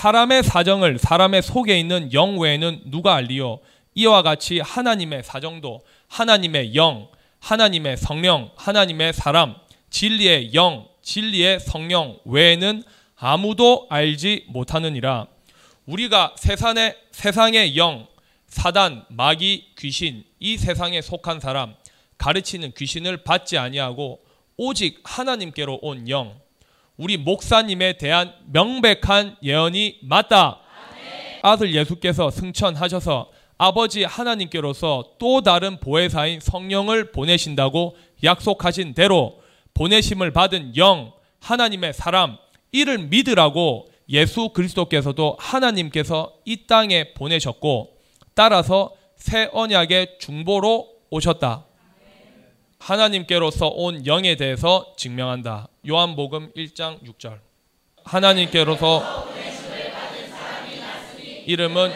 [0.00, 3.58] 사람의 사정을 사람의 속에 있는 영 외에는 누가 알리요?
[3.94, 7.08] 이와 같이 하나님의 사정도 하나님의 영,
[7.40, 9.56] 하나님의 성령, 하나님의 사람,
[9.90, 12.82] 진리의 영, 진리의 성령 외에는
[13.14, 15.26] 아무도 알지 못하느니라.
[15.84, 18.06] 우리가 세상의 세상의 영,
[18.46, 21.74] 사단, 마귀, 귀신, 이 세상에 속한 사람,
[22.16, 24.20] 가르치는 귀신을 받지 아니하고
[24.56, 26.40] 오직 하나님께로 온 영,
[27.00, 30.60] 우리 목사님에 대한 명백한 예언이 맞다.
[31.40, 39.40] 아들 예수께서 승천하셔서 아버지 하나님께로서 또 다른 보혜사인 성령을 보내신다고 약속하신 대로
[39.72, 42.36] 보내심을 받은 영, 하나님의 사람,
[42.70, 47.96] 이를 믿으라고 예수 그리스도께서도 하나님께서 이 땅에 보내셨고
[48.34, 51.64] 따라서 새 언약의 중보로 오셨다.
[52.78, 55.69] 하나님께로서 온 영에 대해서 증명한다.
[55.88, 57.38] 요한복음 1장 6절.
[58.04, 59.28] 하나님께로서
[61.46, 61.90] 이름은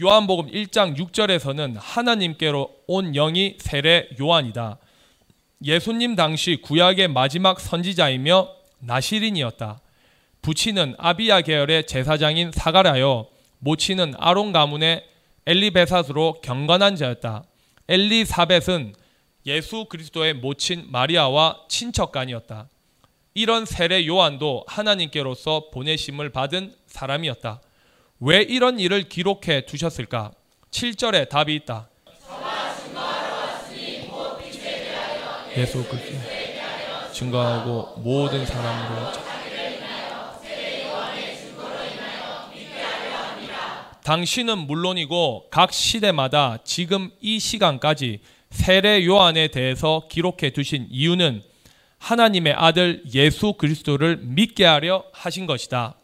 [0.00, 4.78] 요한복음 1장 6절에서는 하나님께로 온 영이 세례 요한이다.
[5.64, 9.80] 예수님 당시 구약의 마지막 선지자이며 나시린이었다.
[10.40, 13.28] 부친은 아비야 계열의 제사장인 사가라요.
[13.58, 15.04] 모친은 아론 가문의
[15.44, 17.44] 엘리베사스로 경건한 자였다.
[17.88, 18.94] 엘리사벳은
[19.46, 22.68] 예수 그리스도의 모친 마리아와 친척간이었다.
[23.34, 27.60] 이런 세례 요한도 하나님께로서 보내심을 받은 사람이었다.
[28.20, 30.32] 왜 이런 일을 기록해 두셨을까?
[30.70, 31.88] 7절에 답이 있다.
[35.56, 36.18] 예수 그리스도
[37.12, 39.12] 증거하고 모든 사람으로
[44.04, 48.20] 당신은 물론이고 각 시대마다 지금 이 시간까지
[48.52, 51.42] 세례 요한에 대해서 기록해 두신 이유는
[51.98, 55.94] 하나님의 아들 예수 그리스도를 믿게 하려 하신 것이다.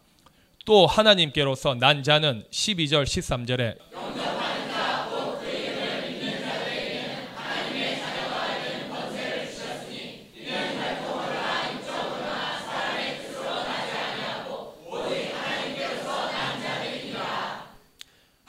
[0.65, 4.38] 또 하나님께로서 난 자는 12절 13절에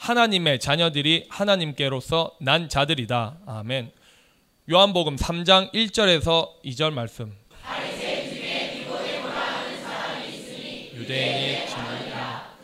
[0.01, 3.37] 하나님의 자녀들이 하나님께로서 난 자들이다.
[3.45, 3.91] 아멘.
[4.71, 7.31] 요한복음 3장 1절에서 2절 말씀.
[10.95, 12.55] 유대인이 진리라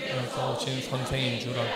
[0.00, 1.68] 그래서 오신 선생인 줄 알.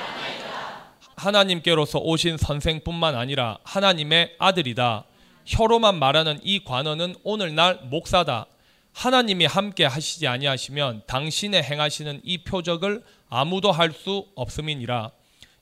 [1.15, 5.05] 하나님께로서 오신 선생뿐만 아니라 하나님의 아들이다.
[5.45, 8.47] 혀로만 말하는 이 관원은 오늘날 목사다.
[8.97, 15.11] 하나님이 함께 하시지 아니하시면 당신의 행하시는 이 표적을 아무도 할 수 없음이니라.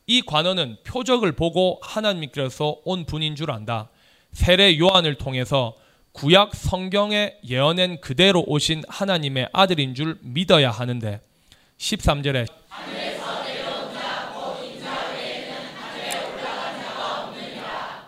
[0.06, 3.90] 이 관원은 표적을 보고 하나님께서 온 분인 줄 안다.
[4.32, 5.74] 세례 요한을 통해서
[6.12, 11.20] 구약 성경에 예언한 그대로 오신 하나님의 아들인 줄 믿어야 하는데
[11.78, 12.46] 13절에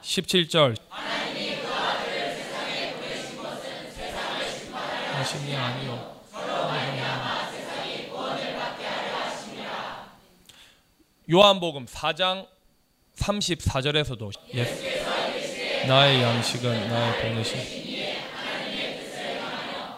[0.03, 0.86] 17절
[5.27, 6.17] 하심이 아니요
[11.29, 12.47] 요한복음 4장
[13.17, 14.85] 34절에서도 예수
[15.89, 17.59] 나의 양식은 나의 보내심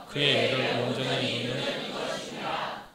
[0.08, 1.78] 그의 일을 온전히 이루는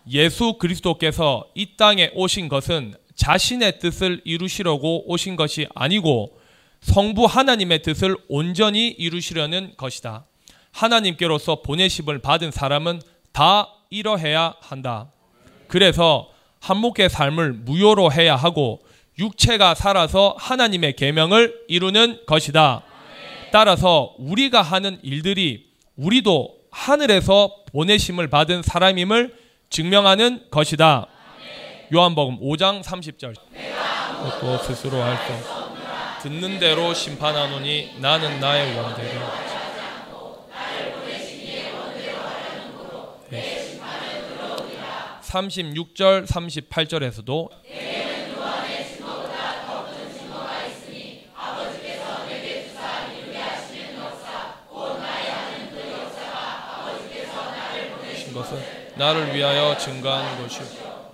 [0.10, 6.40] 예수 그리스도께서 이 땅에 오신 것은 자신의 뜻을 이루시려고 오신 것이 아니고
[6.82, 10.26] 성부 하나님의 뜻을 온전히 이루시려는 것이다.
[10.74, 13.02] 하나님께로서 보내심을 받은 사람은
[13.32, 15.08] 다 이러해야 한다.
[15.68, 16.30] 그래서
[16.60, 18.84] 한목의 삶을 무효로 해야 하고
[19.20, 22.84] 육체가 살아서 하나님의 계명을 이루는 것이다.
[23.52, 29.36] 따라서 우리가 하는 일들이 우리도 하늘에서 보내심을 받은 사람임을
[29.70, 31.08] 증명하는 것이다.
[31.94, 33.36] 요한복음 5장 30절.
[34.40, 35.34] 또 스스로 할수
[36.24, 39.53] 듣는 대로 심판하노니 나는 나의 원대로
[45.34, 47.50] 36절 38절에서도
[58.34, 58.58] 것은
[58.96, 60.66] 나를 위하여 증거하는 것이요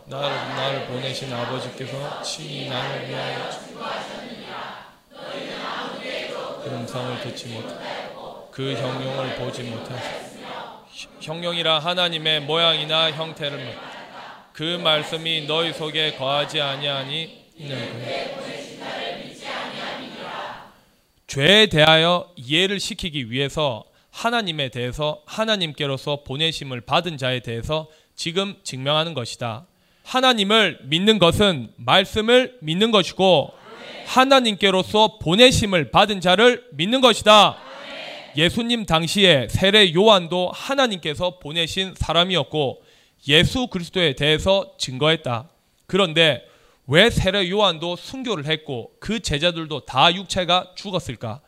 [0.05, 3.49] 나를 나를 보내신 아버지께서 친히 나를 위하여
[6.63, 9.99] 그 음성을 듣지 못하고 그 형용을 보지 못하고
[11.21, 13.88] 형용이라 하나님의 모양이나 형태를 못.
[14.59, 17.29] 그 말씀이 너희 속에 거하지 아니하니
[21.27, 29.65] 죄에 대하여 이해를 시키기 위해서 하나님에 대해서 하나님께로서 보내심을 받은 자에 대해서 지금 증명하는 것이다.
[30.03, 33.53] 하나님을 믿는 것은 말씀을 믿는 것이고
[34.07, 37.55] 하나님께로서 보내심을 받은 자를 믿는 것이다.
[38.35, 42.88] 예수님 당시에 세례 요한도 하나님께서 보내신 사람이었고
[43.27, 45.49] 예수 그리스도에 대해서 증거했다.
[45.85, 46.45] 그런데
[46.87, 51.41] 왜 세례 요한도 순교를 했고 그 제자들도 다 육체가 죽었을까?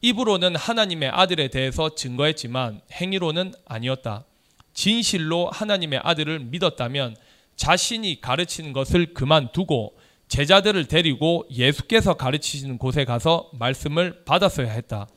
[0.00, 4.24] 입으로는 하나님의 아들에 대해서 증거했지만 행위로는 아니었다.
[4.72, 7.16] 진실로 하나님의 아들을 믿었다면
[7.56, 9.98] 자신이 가르치는 것을 그만두고
[10.28, 15.08] 제자들을 데리고 예수께서 가르치시는 곳에 가서 말씀을 받았어야 했다.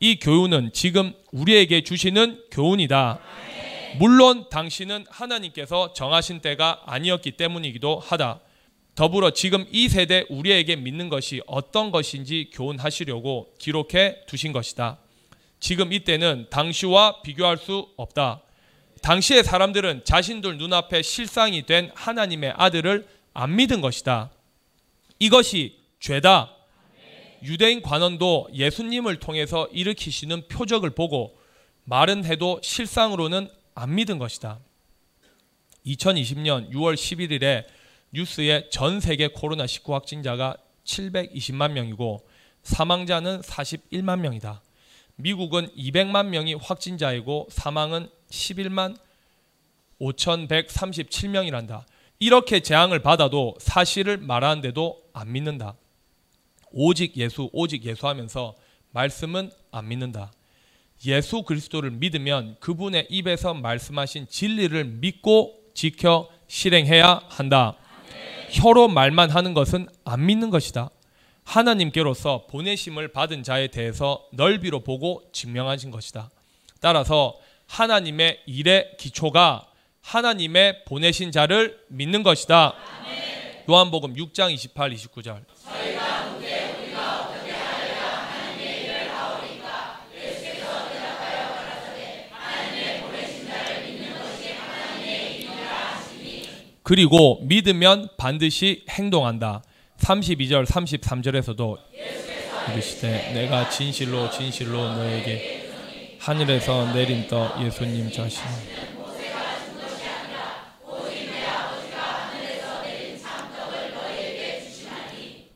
[0.00, 3.18] 이 교훈은 지금 우리에게 주시는 교훈이다.
[3.98, 8.40] 물론 당신은 하나님께서 정하신 때가 아니었기 때문이기도 하다.
[8.96, 14.98] 더불어 지금 이 세대 우리에게 믿는 것이 어떤 것인지 교훈하시려고 기록해 두신 것이다.
[15.60, 18.42] 지금 이때는 당시와 비교할 수 없다.
[19.02, 24.30] 당시의 사람들은 자신들 눈앞에 실상이 된 하나님의 아들을 안 믿은 것이다.
[25.18, 26.50] 이것이 죄다.
[27.42, 31.38] 유대인 관원도 예수님을 통해서 일으키시는 표적을 보고
[31.84, 34.60] 말은 해도 실상으로는 안 믿은 것이다.
[35.86, 37.64] 2020년 6월 11일에
[38.12, 42.26] 뉴스에 전 세계 코로나19 확진자가 720만 명이고
[42.62, 44.62] 사망자는 41만 명이다.
[45.16, 48.96] 미국은 200만 명이 확진자이고 사망은 11만
[50.00, 51.84] 5,137명이란다.
[52.18, 55.76] 이렇게 재앙을 받아도 사실을 말하는데도 안 믿는다.
[56.70, 58.54] 오직 예수, 오직 예수 하면서
[58.90, 60.32] 말씀은 안 믿는다.
[61.06, 67.76] 예수 그리스도를 믿으면 그분의 입에서 말씀하신 진리를 믿고 지켜 실행해야 한다.
[68.50, 70.90] 혀로 말만 하는 것은 안 믿는 것이다.
[71.44, 76.30] 하나님께로서 보내심을 받은 자에 대해서 넓이로 보고 증명하신 것이다.
[76.80, 77.36] 따라서
[77.66, 79.66] 하나님의 일의 기초가
[80.00, 82.74] 하나님의 보내신 자를 믿는 것이다.
[83.68, 85.42] 요한복음 6장 28, 29절.
[96.84, 99.62] 그리고 믿으면 반드시 행동한다.
[100.00, 101.78] 32절 33절에서도
[102.72, 105.66] 이르시되 내가 진실로 진실로 너에게
[106.20, 108.42] 하늘에서 내린 떡 예수님 자신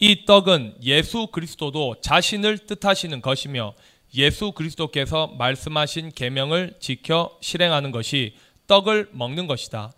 [0.01, 3.75] 이 떡은 예수 그리스도도 자신을 뜻하시는 것이며
[4.15, 8.35] 예수 그리스도께서 말씀하신 계명을 지켜 실행하는 것이
[8.67, 9.93] 떡을 먹는 것이다.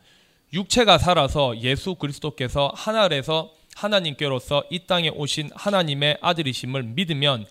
[0.52, 7.47] 육체가 살아서 예수 그리스도께서 하늘에서 하나님께로서 이 땅에 오신 하나님의 아들이심을 믿으면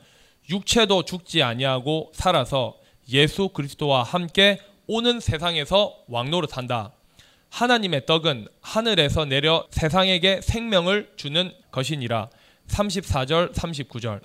[0.50, 2.78] 육체도 죽지 아니하고 살아서
[3.12, 6.92] 예수 그리스도와 함께 오는 세상에서 왕노릇한다.
[7.50, 12.30] 하나님의 떡은 하늘에서 내려 세상에게 생명을 주는 것이니라.
[12.68, 14.22] 34절 39절.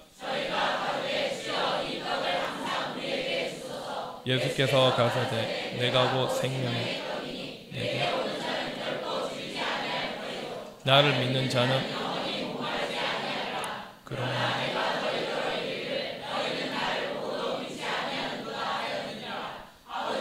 [4.26, 7.13] 예수께서 가사대 내가 곧 생명이
[10.84, 11.81] 나를 믿는 자는
[14.04, 14.54] 그러나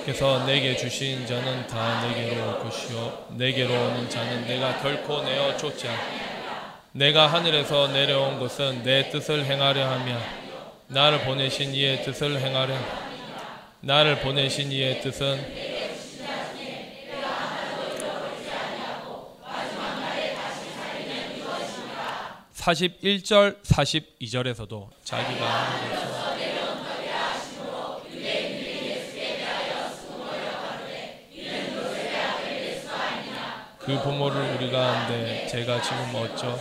[0.06, 5.90] 그래서 내게 주신 자는 다 내게로 올 것이요 내게로 오는 자는 내가 결코 내어 쫓지
[5.90, 5.98] 않
[6.94, 10.18] 내가 하늘에서 내려온 것은 내 뜻을 행하려 하며
[10.88, 12.74] 나를 보내신 이의 뜻을 행하려
[13.82, 15.83] 나를 보내신 이의 뜻은
[22.64, 25.74] 41절 42절에서도 자기가
[33.80, 36.58] 그 부모를 우리가 한데 제가 지금 어쩌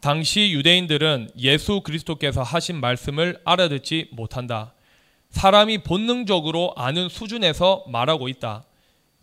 [0.00, 4.72] 당시 유대인들은 예수 그리스도께서 하신 말씀을 알아듣지 못한다.
[5.30, 8.64] 사람이 본능적으로 아는 수준에서 말하고 있다.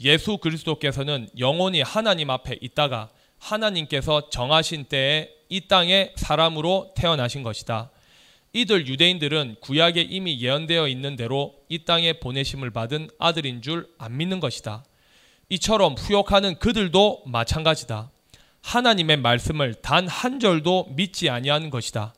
[0.02, 3.10] 예수 그리스도께서는 영원히 하나님 앞에 있다가
[3.46, 7.92] 하나님께서 정하신 때에 이 땅에 사람으로 태어나신 것이다.
[8.54, 14.40] 이들 유대인들은 구약에 이미 예언되어 있는 대로 이 땅에 보내심을 받은 아들인 줄 안 믿는
[14.40, 14.84] 것이다.
[15.50, 18.10] 이처럼 후욕하는 그들도 마찬가지다.
[18.62, 22.16] 하나님의 말씀을 단 한 절도 믿지 아니하는 것이다.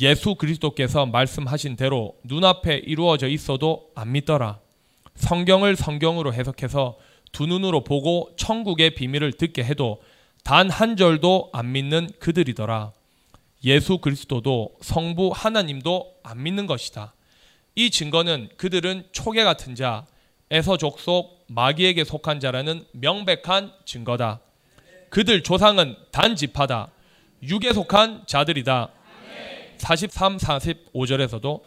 [0.00, 4.58] 예수 그리스도께서 말씀하신 대로 눈앞에 이루어져 있어도 안 믿더라.
[5.16, 6.96] 성경을 성경으로 해석해서
[7.32, 10.00] 두 눈으로 보고 천국의 비밀을 듣게 해도
[10.44, 12.92] 단 한 절도 안 믿는 그들이더라.
[13.64, 17.14] 예수 그리스도도 성부 하나님도 안 믿는 것이다.
[17.74, 20.04] 이 증거는 그들은 초계 같은 자,
[20.50, 24.40] 에서 족 속 마귀에게 속한 자라는 명백한 증거다.
[25.08, 26.90] 그들 조상은 단지파다.
[27.42, 28.90] 육에 속한 자들이다.
[29.78, 31.60] 43, 45절에서도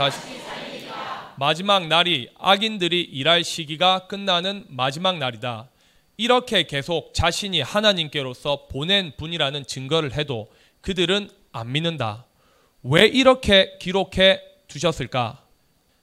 [0.00, 0.18] 다시
[1.36, 5.68] 마지막 날이 악인들이 일할 시기가 끝나는 마지막 날이다.
[6.16, 12.24] 이렇게 계속 자신이 하나님께로서 보낸 분이라는 증거를 해도 그들은 안 믿는다.
[12.82, 15.42] 왜 이렇게 기록해 두셨을까?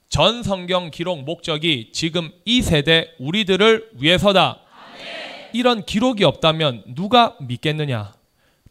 [0.09, 4.59] 전 성경 기록 목적이 지금 이 세대 우리들을 위해서다.
[5.53, 8.13] 이런 기록이 없다면 누가 믿겠느냐?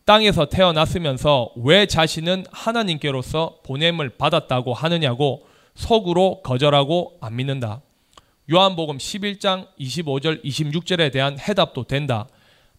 [0.06, 5.44] 땅에서 태어났으면서 왜 자신은 하나님께로서 보냄을 받았다고 하느냐고
[5.74, 7.82] 속으로 거절하고 안 믿는다.
[8.50, 12.28] 요한복음 11장 25절 26절에 대한 해답도 된다.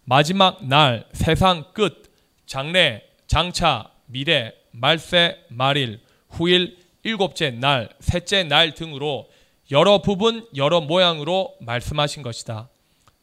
[0.06, 2.10] 마지막 날, 세상 끝,
[2.46, 9.28] 장래, 장차, 미래, 말세, 말일, 후일, 일곱째 날, 셋째 날 등으로
[9.70, 12.70] 여러 부분, 여러 모양으로 말씀하신 것이다.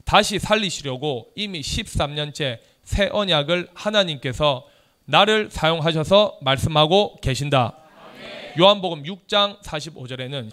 [0.05, 4.67] 다시 살리시려고 이미 13년째 새 언약을 하나님께서
[5.07, 7.77] 나를 사용하셔서 말씀하고 계신다.
[8.59, 10.51] 요한복음 6장 45절에는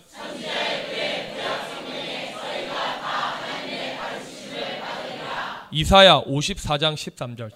[5.74, 7.52] 이사야 54장 13절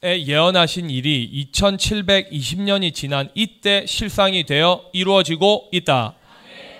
[0.00, 6.14] 에 예언하신 일이 2720년이 지난 이때 실상이 되어 이루어지고 있다.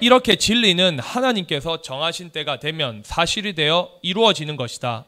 [0.00, 5.06] 이렇게 진리는 하나님께서 정하신 때가 되면 사실이 되어 이루어지는 것이다.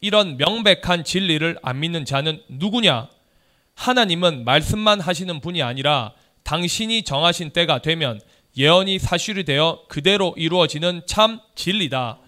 [0.00, 3.08] 이런 명백한 진리를 안 믿는 자는 누구냐?
[3.74, 8.20] 하나님은 말씀만 하시는 분이 아니라 당신이 정하신 때가 되면
[8.56, 12.18] 예언이 사실이 되어 그대로 이루어지는 참 진리다.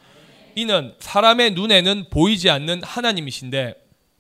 [0.54, 3.74] 이는 사람의 눈에는 보이지 않는 하나님이신데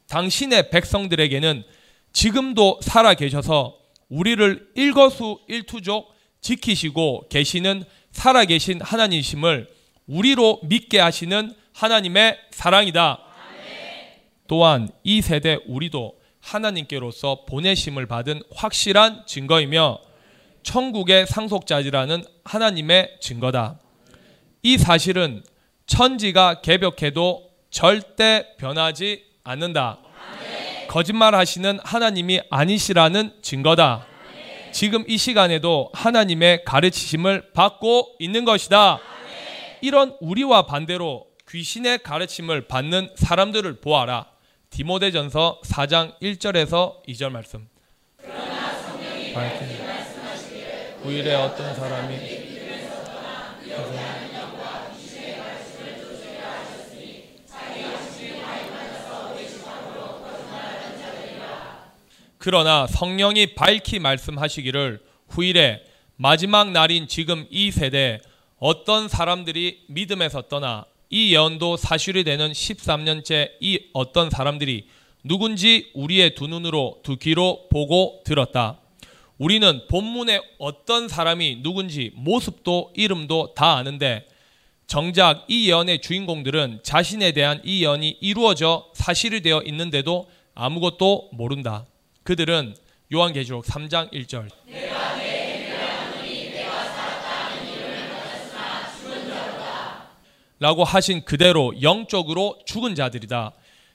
[0.08, 1.64] 당신의 백성들에게는
[2.12, 3.76] 지금도 살아 계셔서
[4.08, 6.15] 우리를 일거수 일투족
[6.46, 9.68] 지키시고 계시는 살아계신 하나님이심을
[10.06, 13.18] 우리로 믿게 하시는 하나님의 사랑이다.
[14.46, 19.98] 또한 이 세대 우리도 하나님께로서 보내심을 받은 확실한 증거이며
[20.62, 23.80] 천국의 상속자지라는 하나님의 증거다.
[24.62, 25.42] 이 사실은
[25.86, 29.98] 천지가 개벽해도 절대 변하지 않는다.
[30.88, 34.06] 거짓말 하시는 하나님이 아니시라는 증거다.
[34.76, 39.00] 지금 이 시간에도 하나님의 가르치심을 받고 있는 것이다.
[39.80, 44.26] 이런 우리와 반대로 귀신의 가르침을 받는 사람들을 보아라.
[44.68, 47.66] 디모데전서 4장 1절에서 2절 말씀.
[49.32, 49.66] 밝힌
[51.02, 52.45] 후일에 어떤 사람이
[62.46, 65.00] 그러나 성령이 밝히 말씀하시기를
[65.30, 65.82] 후일에
[66.14, 68.20] 마지막 날인 지금 이 세대
[68.60, 74.86] 어떤 사람들이 믿음에서 떠나 이 예언도 사실이 되는 13년째 이 어떤 사람들이
[75.24, 78.78] 누군지 우리의 두 눈으로 두 귀로 보고 들었다.
[79.38, 84.24] 우리는 본문에 어떤 사람이 누군지 모습도 이름도 다 아는데
[84.86, 91.86] 정작 이 예언의 주인공들은 자신에 대한 이 예언이 이루어져 사실이 되어 있는데도 아무것도 모른다.
[92.26, 92.74] 그들은
[93.14, 94.50] 요한계시록 3장 1절
[100.58, 103.52] 라고 하신 그대로 영적으로 죽은 자들이다.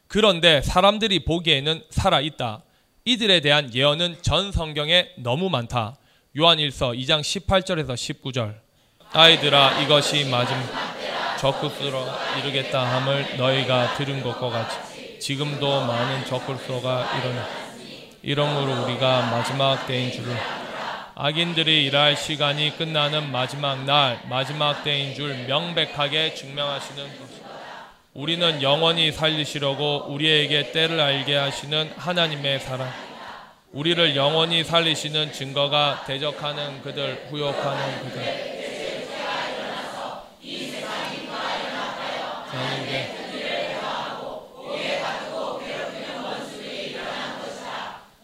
[0.07, 2.63] 그런데 사람들이 보기에는 살아있다.
[3.03, 5.97] 이들에 대한 예언은 전 성경에 너무 많다.
[6.37, 8.59] 요한일서 2장 18절에서 19절.
[9.11, 10.63] 아이들아 이것이 마지막
[11.37, 12.05] 적그스로
[12.39, 17.70] 이르겠다 함을 너희가 들은 것과 같이 지금도 많은 적그스가 일어나
[18.23, 20.35] 이러므로 우리가 마지막 때인 줄을
[21.15, 27.27] 악인들이 일할 시간이 끝나는 마지막 날, 마지막 때인 줄 명백하게 증명하시는 것.
[28.13, 32.91] 우리는 영원히 살리시려고 우리에게 때를 알게 하시는 하나님의 사랑.
[33.71, 38.50] 우리를 영원히 살리시는 증거가 대적하는 그들, 후욕하는 그들.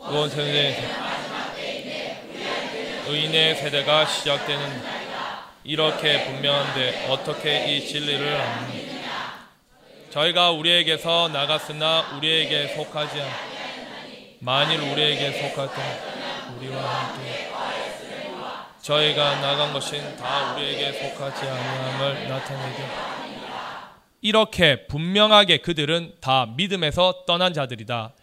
[0.10, 0.84] 원세대
[3.08, 4.98] 의인의 세대가 시작되는
[5.66, 9.48] 이렇게 분명한데 어떻게 이 진리를 압니까?
[10.10, 13.28] 저희가 우리에게서 나갔으나 우리에게 속하지 않
[14.40, 15.82] 만일 우리에게 속할 때
[16.58, 17.52] 우리와 함께
[18.82, 22.84] 저희가 나간 것은 다 우리에게 속하지 아니함을 나타내게
[24.22, 28.14] 이렇게 분명하게 그들은 다 믿음에서 떠난 자들이다.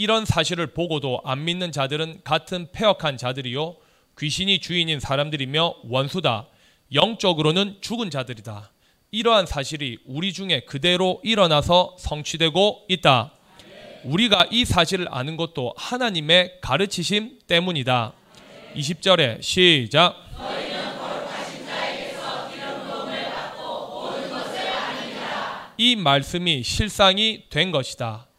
[0.00, 3.76] 이런 사실을 보고도 안 믿는 자들은 같은 폐역한 자들이요
[4.18, 6.46] 귀신이 주인인 사람들이며 원수다.
[6.94, 8.72] 영적으로는 죽은 자들이다.
[9.10, 13.32] 이러한 사실이 우리 중에 그대로 일어나서 성취되고 있다.
[14.04, 18.14] 우리가 이 사실을 아는 것도 하나님의 가르치심 때문이다.
[18.76, 20.16] 20절에 시작.
[25.76, 28.29] 이 말씀이 실상이 된 것이다.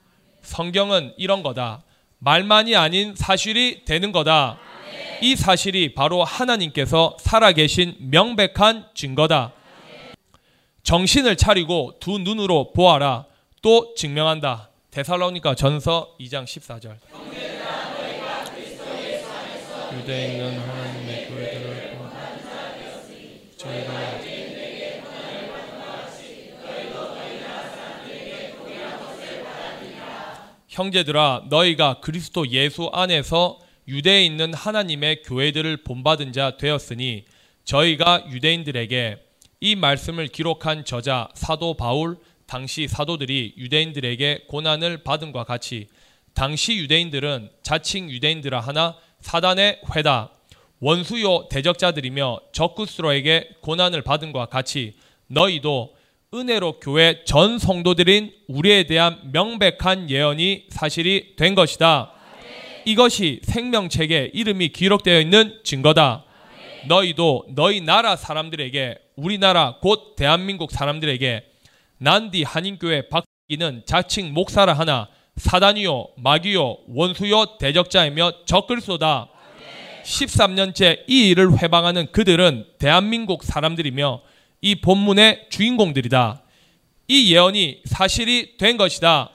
[0.41, 1.83] 성경은 이런 거다.
[2.19, 4.57] 말만이 아닌 사실이 되는 거다.
[5.21, 9.53] 이 사실이 바로 하나님께서 살아계신 명백한 증거다.
[10.83, 13.25] 정신을 차리고 두 눈으로 보아라.
[13.61, 14.69] 또 증명한다.
[14.89, 16.97] 데살로니가 전서 2장 14절.
[19.93, 21.91] 유대에 있는 하나님의 교회들을
[23.57, 24.00] 저희가
[30.71, 33.59] 형제들아 너희가 그리스도 예수 안에서
[33.89, 37.25] 유대에 있는 하나님의 교회들을 본받은 자 되었으니
[37.65, 39.17] 저희가 유대인들에게
[39.59, 45.89] 이 말씀을 기록한 저자 사도 바울 당시 사도들이 유대인들에게 고난을 받은과 같이
[46.33, 50.31] 당시 유대인들은 자칭 유대인들아 하나 사단의 회다
[50.79, 54.95] 원수요 대적자들이며 적그스로에게 고난을 받은과 같이
[55.27, 55.95] 너희도
[56.33, 62.13] 은혜로 교회 전 성도들인 우리에 대한 명백한 예언이 사실이 된 것이다.
[62.85, 66.23] 이것이 생명책에 이름이 기록되어 있는 증거다.
[66.87, 71.43] 너희도 너희 나라 사람들에게 우리나라 곧 대한민국 사람들에게
[71.97, 79.27] 난디 한인교회 박기는 자칭 목사라 하나 사단이요 마귀요 원수요 대적자이며 적글소다.
[80.05, 84.30] 13년째 이 일을 회방하는 그들은 대한민국 사람들이며
[84.63, 86.43] 이 본문의 주인공들이다.
[87.07, 89.31] 이 예언이 사실이 된 것이다.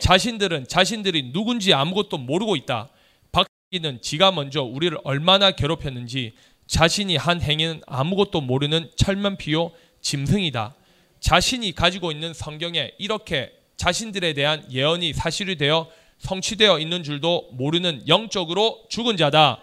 [0.00, 2.90] 자신들은 자신들이 누군지 아무것도 모르고 있다.
[3.32, 6.32] 박기는 지가 먼저 우리를 얼마나 괴롭혔는지
[6.66, 10.74] 자신이 한 행위는 아무것도 모르는 철면피요 짐승이다.
[11.20, 18.84] 자신이 가지고 있는 성경에 이렇게 자신들에 대한 예언이 사실이 되어 성취되어 있는 줄도 모르는 영적으로
[18.90, 19.58] 죽은 자다.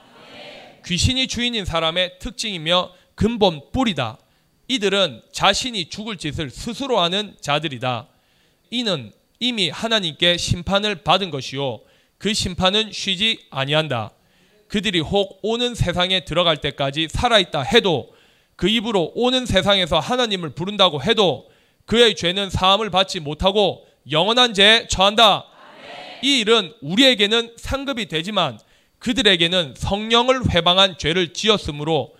[0.88, 4.18] 귀신이 주인인 사람의 특징이며 근본 뿌리다.
[4.68, 8.08] 이들은 자신이 죽을 짓을 스스로 하는 자들이다.
[8.72, 11.82] 이는 이미 하나님께 심판을 받은 것이요
[12.18, 14.12] 그 심판은 쉬지 아니한다.
[14.68, 18.14] 그들이 혹 오는 세상에 들어갈 때까지 살아있다 해도
[18.56, 21.50] 그 입으로 오는 세상에서 하나님을 부른다고 해도
[21.86, 25.46] 그의 죄는 사함을 받지 못하고 영원한 죄에 처한다.
[26.22, 28.60] 이 일은 우리에게는 상급이 되지만
[29.00, 32.16] 그들에게는 성령을 회방한 죄를 지었으므로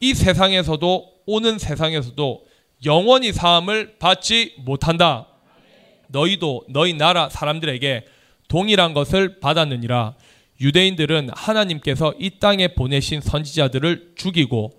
[0.00, 2.46] 이 세상에서도 오는 세상에서도
[2.86, 5.26] 영원히 사함을 받지 못한다.
[6.06, 8.06] 너희도 너희 나라 사람들에게
[8.48, 10.14] 동일한 것을 받았느니라.
[10.58, 14.72] 유대인들은 하나님께서 이 땅에 보내신 선지자들을 죽이고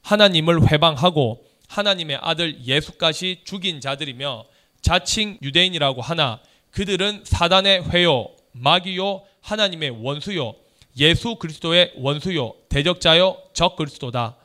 [0.00, 4.46] 하나님을 회방하고 하나님의 아들 예수까지 죽인 자들이며
[4.80, 10.54] 자칭 유대인이라고 하나 그들은 사단의 회요, 마귀요, 하나님의 원수요,
[10.96, 14.39] 예수 그리스도의 원수요, 대적자요, 적 그리스도다.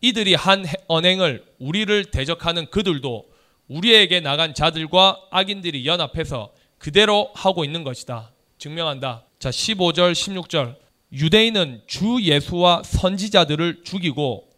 [0.00, 3.26] 이들이 한 언행을 우리를 대적하는 그들도
[3.68, 8.32] 우리에게 나간 자들과 악인들이 연합해서 그대로 하고 있는 것이다.
[8.58, 9.24] 증명한다.
[9.38, 10.76] 자, 15절, 16절.
[11.12, 14.48] 유대인은 주 예수와 선지자들을 죽이고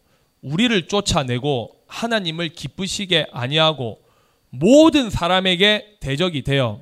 [0.42, 4.00] 우리를 쫓아내고 하나님을 기쁘시게 아니하고
[4.50, 6.80] 모든 사람에게 대적이 되어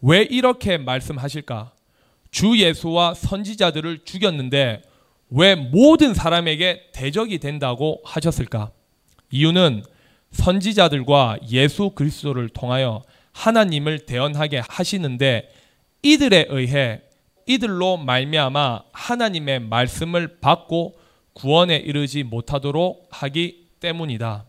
[0.00, 1.72] 왜 이렇게 말씀하실까?
[2.30, 4.82] 주 예수와 선지자들을 죽였는데
[5.30, 8.72] 왜 모든 사람에게 대적이 된다고 하셨을까?
[9.30, 9.84] 이유는
[10.32, 15.52] 선지자들과 예수 그리스도를 통하여 하나님을 대언하게 하시는데
[16.02, 17.02] 이들에 의해
[17.46, 20.96] 이들로 말미암아 하나님의 말씀을 받고
[21.32, 24.44] 구원에 이르지 못하도록 하기 때문이다.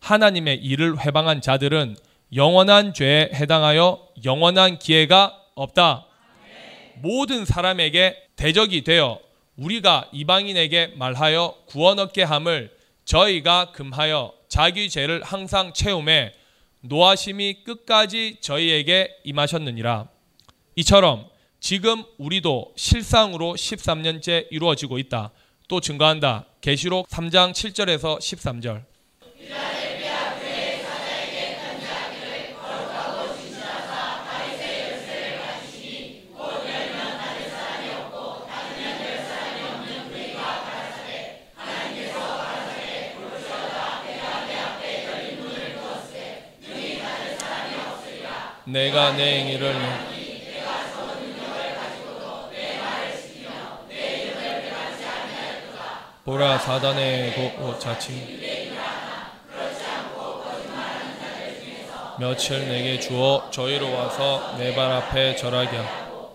[0.00, 1.96] 하나님의 일을 회방한 자들은
[2.34, 6.06] 영원한 죄에 해당하여 영원한 기회가 없다.
[6.96, 9.18] 모든 사람에게 대적이 되어
[9.58, 12.70] 우리가 이방인에게 말하여 구원 얻게 함을
[13.04, 16.32] 저희가 금하여 자기 죄를 항상 채움에
[16.80, 20.08] 노하심이 끝까지 저희에게 임하셨느니라.
[20.76, 25.32] 이처럼 지금 우리도 실상으로 13년째 이루어지고 있다.
[25.66, 26.46] 또 증거한다.
[26.60, 28.84] 계시록 3장 7절에서 13절.
[48.68, 49.74] 내가 내 행위를
[56.24, 58.14] 보라 사단의 고 자칭.
[62.20, 65.80] 며칠 내게 주어 저희로 와서 내 발 앞에 절하게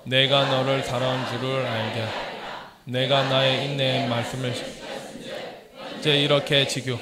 [0.05, 2.05] 내가 너를 사랑한 줄을 알게
[2.85, 4.53] 내가 나의 인내의 말씀을
[5.99, 6.97] 이제 이렇게 지켜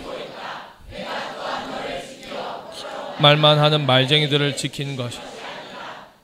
[3.22, 5.20] 말만 하는 말쟁이들을 지키는 것이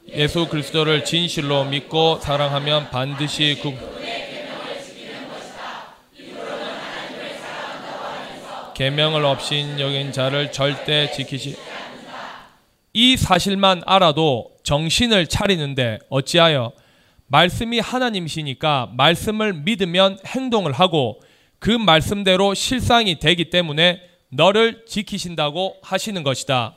[0.09, 3.71] 예수 그리스도를 진실로 믿고 사랑하면 반드시 그
[8.73, 11.55] 계명을 없인 여긴 자를 절대 지키시
[12.93, 16.73] 이 사실만 알아도 정신을 차리는데 어찌하여
[17.27, 21.19] 말씀이 하나님이시니까 말씀을 믿으면 행동을 하고
[21.59, 26.75] 그 말씀대로 실상이 되기 때문에 너를 지키신다고 하시는 것이다.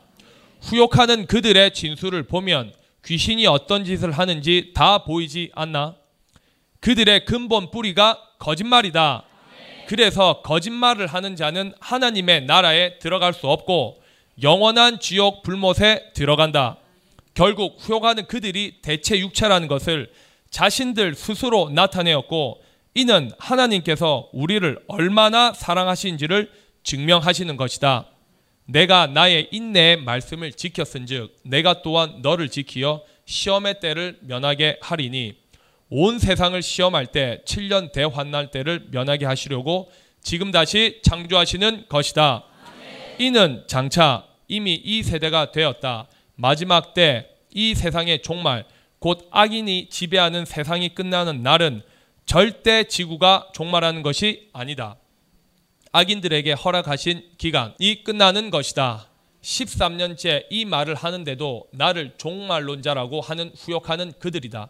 [0.63, 2.73] 후욕하는 그들의 진술을 보면
[3.05, 5.97] 귀신이 어떤 짓을 하는지 다 보이지 않나?
[6.81, 9.25] 그들의 근본 뿌리가 거짓말이다.
[9.89, 14.01] 그래서 거짓말을 하는 자는 하나님의 나라에 들어갈 수 없고
[14.43, 16.77] 영원한 지옥 불못에 들어간다.
[17.35, 20.11] 결국 후욕하는 그들이 대체 육체라는 것을
[20.51, 22.63] 자신들 스스로 나타내었고
[22.95, 26.51] 이는 하나님께서 우리를 얼마나 사랑하신지를
[26.83, 28.07] 증명하시는 것이다.
[28.73, 35.37] 내가 나의 인내의 말씀을 지켰은즉 내가 또한 너를 지키어 시험의 때를 면하게 하리니
[35.89, 39.91] 온 세상을 시험할 때 7년 대환날 때를 면하게 하시려고
[40.23, 42.45] 지금 다시 창조하시는 것이다.
[43.19, 46.07] 이는 장차 이미 이 세대가 되었다.
[46.37, 48.65] 마지막 때 이 세상의 종말
[48.99, 51.83] 곧 악인이 지배하는 세상이 끝나는 날은
[52.27, 54.97] 절대 지구가 종말하는 것이 아니다.
[55.93, 59.09] 악인들에게 허락하신 기간이 끝나는 것이다.
[59.43, 64.69] 13년째 이 말을 하는데도 나를 종말론자라고 하는 후욕하는 그들이다.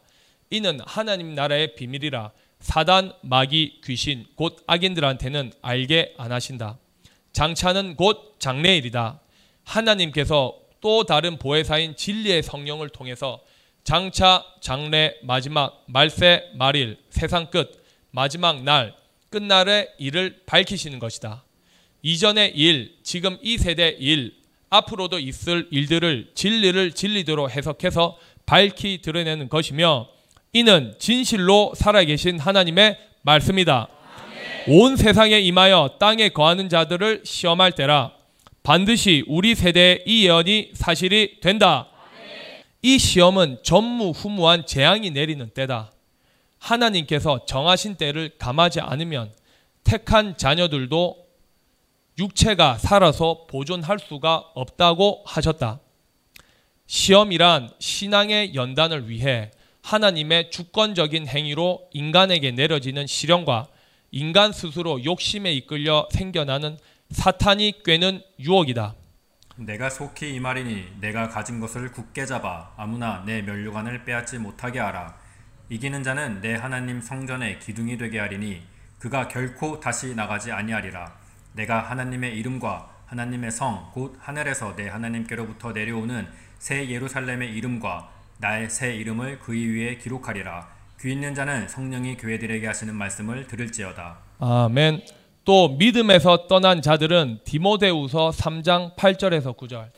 [0.51, 6.79] 이는 하나님 나라의 비밀이라 사단, 마귀, 귀신, 곧 악인들한테는 알게 안 하신다.
[7.33, 9.21] 장차는 곧 장래일이다.
[9.65, 13.41] 하나님께서 또 다른 보혜사인 진리의 성령을 통해서
[13.85, 18.95] 장차, 장래, 마지막, 말세, 말일, 세상 끝, 마지막 날,
[19.31, 21.45] 끝날의 일을 밝히시는 것이다.
[22.03, 24.35] 이전의 일, 지금 이 세대 일,
[24.71, 28.17] 앞으로도 있을 일들을 진리를 진리대로 해석해서
[28.47, 30.09] 밝히 드러내는 것이며
[30.53, 33.89] 이는 진실로 살아계신 하나님의 말씀이다.
[34.69, 38.13] 온 세상에 임하여 땅에 거하는 자들을 시험할 때라
[38.63, 41.89] 반드시 우리 세대의 이 예언이 사실이 된다.
[42.83, 45.93] 이 시험은 전무후무한 재앙이 내리는 때다.
[46.61, 49.33] 하나님께서 정하신 때를 감하지 않으면
[49.83, 51.27] 택한 자녀들도
[52.19, 55.81] 육체가 살아서 보존할 수가 없다고 하셨다.
[56.87, 59.51] 시험이란 신앙의 연단을 위해
[59.83, 63.69] 하나님의 주권적인 행위로 인간에게 내려지는 시련과
[64.11, 66.79] 인간 스스로 욕심에 이끌려 생겨나는
[67.11, 68.95] 사탄이 꿰는 유혹이다.
[69.57, 75.17] 내가 속히 이 말이니 내가 가진 것을 굳게 잡아 아무나 내 면류관을 빼앗지 못하게 하라.
[75.71, 78.61] 이기는 자는 내 하나님 성전의 기둥이 되게 하리니
[78.99, 81.13] 그가 결코 다시 나가지 아니하리라.
[81.55, 86.27] 내가 하나님의 이름과 하나님의 성 곧 하늘에서 내 하나님께로부터 내려오는
[86.59, 90.69] 새 예루살렘의 이름과 나의 새 이름을 그의 위에 기록하리라.
[91.01, 94.19] 귀 있는 자는 성령이 교회들에게 하시는 말씀을 들을지어다.
[94.41, 95.03] 아멘.
[95.45, 99.91] 또 믿음에서 떠난 자들은 디모데우서 3장 8절에서 9절.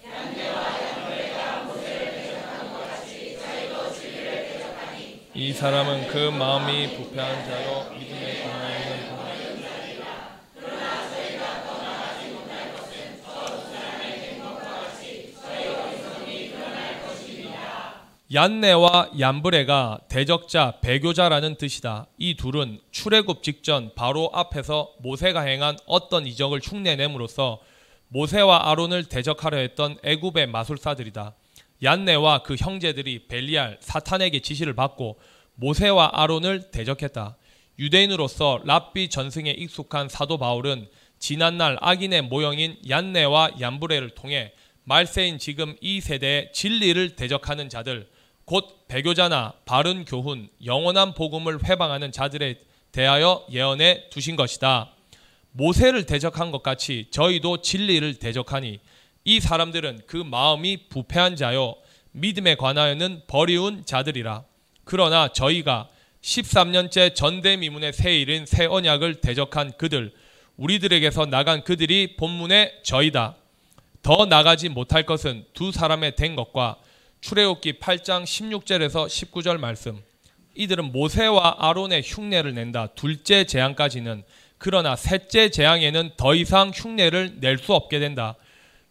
[5.34, 9.12] 이 사람은 그 마음이 부패한 자로 믿음에 강하여는
[18.34, 22.06] 얀네와 얀브레가 대적자, 배교자라는 뜻이다.
[22.16, 27.60] 이 둘은 출애굽 직전 바로 앞에서 모세가 행한 어떤 이적을 흉내냄으로써
[28.08, 31.34] 모세와 아론을 대적하려 했던 애굽의 마술사들이다.
[31.82, 35.18] 얀네와 그 형제들이 벨리알 사탄에게 지시를 받고
[35.54, 37.36] 모세와 아론을 대적했다.
[37.78, 44.52] 유대인으로서 랍비 전승에 익숙한 사도 바울은 지난날 악인의 모형인 얀네와 얀브레를 통해
[44.84, 48.08] 말세인 지금 이 세대의 진리를 대적하는 자들,
[48.44, 52.56] 곧 배교자나 바른 교훈, 영원한 복음을 회방하는 자들에
[52.90, 54.92] 대하여 예언해 두신 것이다.
[55.52, 58.80] 모세를 대적한 것 같이 저희도 진리를 대적하니
[59.24, 61.76] 이 사람들은 그 마음이 부패한 자요
[62.12, 64.44] 믿음에 관하여는 버리운 자들이라.
[64.84, 65.88] 그러나 저희가
[66.22, 70.12] 13년째 전대미문의 새 일인 새 언약을 대적한 그들
[70.56, 73.36] 우리들에게서 나간 그들이 본문의 저희다.
[74.02, 76.76] 더 나가지 못할 것은 두 사람의 된 것과
[77.20, 80.02] 출애굽기 8장 16절에서 19절 말씀.
[80.54, 82.88] 이들은 모세와 아론의 흉내를 낸다.
[82.88, 84.24] 둘째 재앙까지는
[84.58, 88.36] 그러나 셋째 재앙에는 더 이상 흉내를 낼 수 없게 된다.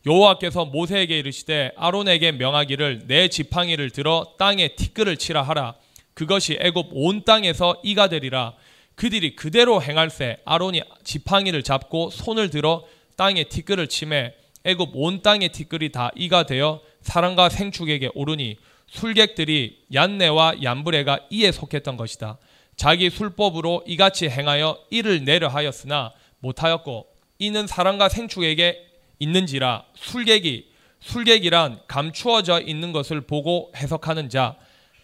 [0.06, 5.76] 여호와께서 모세에게 이르시되 아론에게 명하기를 내 지팡이를 들어 땅에 티끌을 치라 하라.
[6.14, 8.54] 그것이 애굽 온 땅에서 이가 되리라.
[8.96, 12.86] 그들이 그대로 행할세 아론이 지팡이를 잡고 손을 들어
[13.16, 14.34] 땅에 티끌을 치매
[14.64, 21.98] 애굽 온 땅의 티끌이 다 이가 되어 사람과 생축에게 오르니 술객들이 얀네와 얀브레가 이에 속했던
[21.98, 22.38] 것이다.
[22.76, 27.08] 자기 술법으로 이같이 행하여 이를 내려 하였으나 못하였고
[27.40, 28.91] 이는 사람과 생축에게
[29.22, 34.56] 있는지라 술객이 술객이란 감추어져 있는 것을 보고 해석하는 자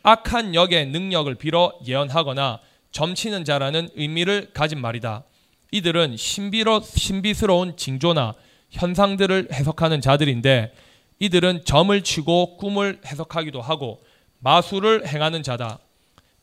[0.01, 2.59] 악한 역의 능력을 빌어 예언하거나
[2.91, 5.23] 점치는 자라는 의미를 가진 말이다.
[5.71, 8.33] 이들은 신비로, 신비스러운 징조나
[8.71, 10.73] 현상들을 해석하는 자들인데
[11.19, 14.01] 이들은 점을 치고 꿈을 해석하기도 하고
[14.39, 15.79] 마술을 행하는 자다.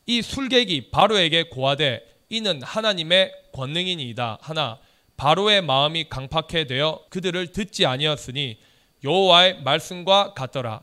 [0.05, 4.39] 이 술객이 바로에게 고하되 이는 하나님의 권능이니이다.
[4.41, 4.77] 하나
[5.17, 8.59] 바로의 마음이 강팍해 되어 그들을 듣지 아니었으니
[9.03, 10.81] 여호와의 말씀과 같더라.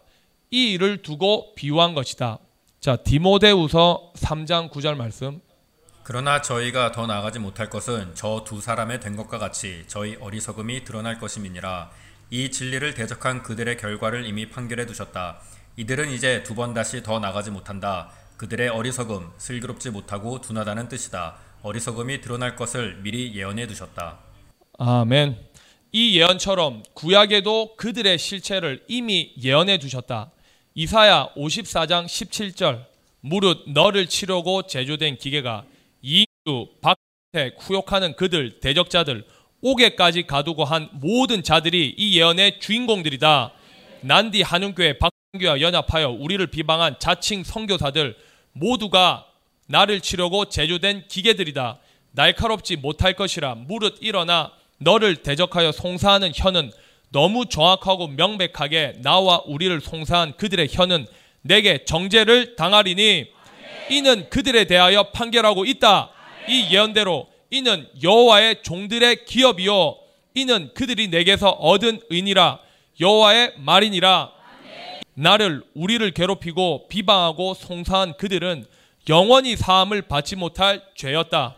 [0.51, 2.39] 이 일을 두고 비유한 것이다.
[2.81, 5.41] 자 디모데우서 3장 9절 말씀.
[6.05, 11.19] 그러나 저희가 더 나아가지 못할 것은 저 두 사람의 된 것과 같이 저희 어리석음이 드러날
[11.19, 11.91] 것임이니라.
[12.31, 15.39] 이 진리를 대적한 그들의 결과를 이미 판결해 두셨다.
[15.77, 18.11] 이들은 이제 두 번 다시 더 나가지 못한다.
[18.37, 21.37] 그들의 어리석음, 슬기롭지 못하고 둔하다는 뜻이다.
[21.63, 24.19] 어리석음이 드러날 것을 미리 예언해 두셨다.
[24.79, 25.39] 아멘.
[25.93, 30.33] 이 예언처럼 구약에도 그들의 실체를 이미 예언해 두셨다.
[30.75, 32.87] 이사야 54장 17절
[33.21, 35.65] 무릇 너를 치려고 제조된 기계가
[36.01, 36.25] 이유,
[36.81, 39.25] 박택, 후욕하는 그들, 대적자들,
[39.61, 43.53] 옥에까지 가두고 한 모든 자들이 이 예언의 주인공들이다.
[44.01, 48.17] 난디 한운교회 박교와 연합하여 우리를 비방한 자칭 선교사들
[48.53, 49.27] 모두가
[49.67, 51.79] 나를 치려고 제조된 기계들이다.
[52.13, 56.71] 날카롭지 못할 것이라 무릇 일어나 너를 대적하여 송사하는 혀는
[57.11, 61.07] 너무 정확하고 명백하게 나와 우리를 송사한 그들의 혀는
[61.43, 63.27] 내게 정죄를 당하리니
[63.91, 66.11] 이는 그들에 대하여 판결하고 있다.
[66.49, 69.97] 이 예언대로 이는 여호와의 종들의 기업이요
[70.35, 72.59] 이는 그들이 내게서 얻은 의니라
[73.01, 74.33] 여호와의 말이니라
[75.15, 78.65] 나를 우리를 괴롭히고 비방하고 송사한 그들은
[79.09, 81.57] 영원히 사함을 받지 못할 죄였다.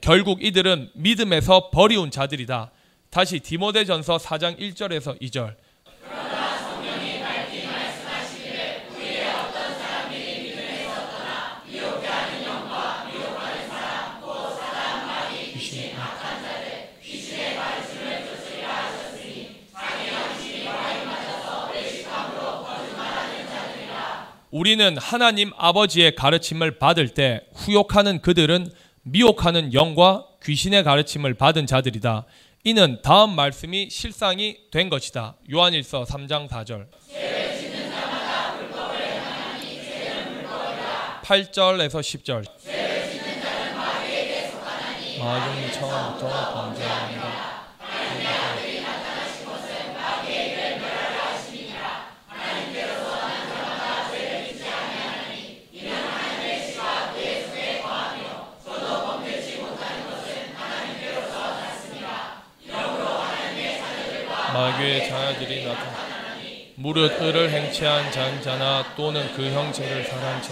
[0.00, 2.72] 결국 이들은 믿음에서 버리운 자들이다.
[3.10, 5.54] 다시 디모데전서 4장 1절에서 2절.
[24.54, 28.70] 우리는 하나님 아버지의 가르침을 받을 때 후욕하는 그들은
[29.02, 32.24] 미혹하는 영과 귀신의 가르침을 받은 자들이다.
[32.62, 35.34] 이는 다음 말씀이 실상이 된 것이다.
[35.52, 36.86] 요한일서 3장 4절.
[41.24, 42.44] 8절에서 10절.
[45.18, 47.64] 마귀는 처음부터 범죄합니다.
[64.54, 65.96] 마귀의 자녀들이 나타나
[66.76, 70.50] 무릇 을을 행치한 장자나 또는 그 형체를 사랑치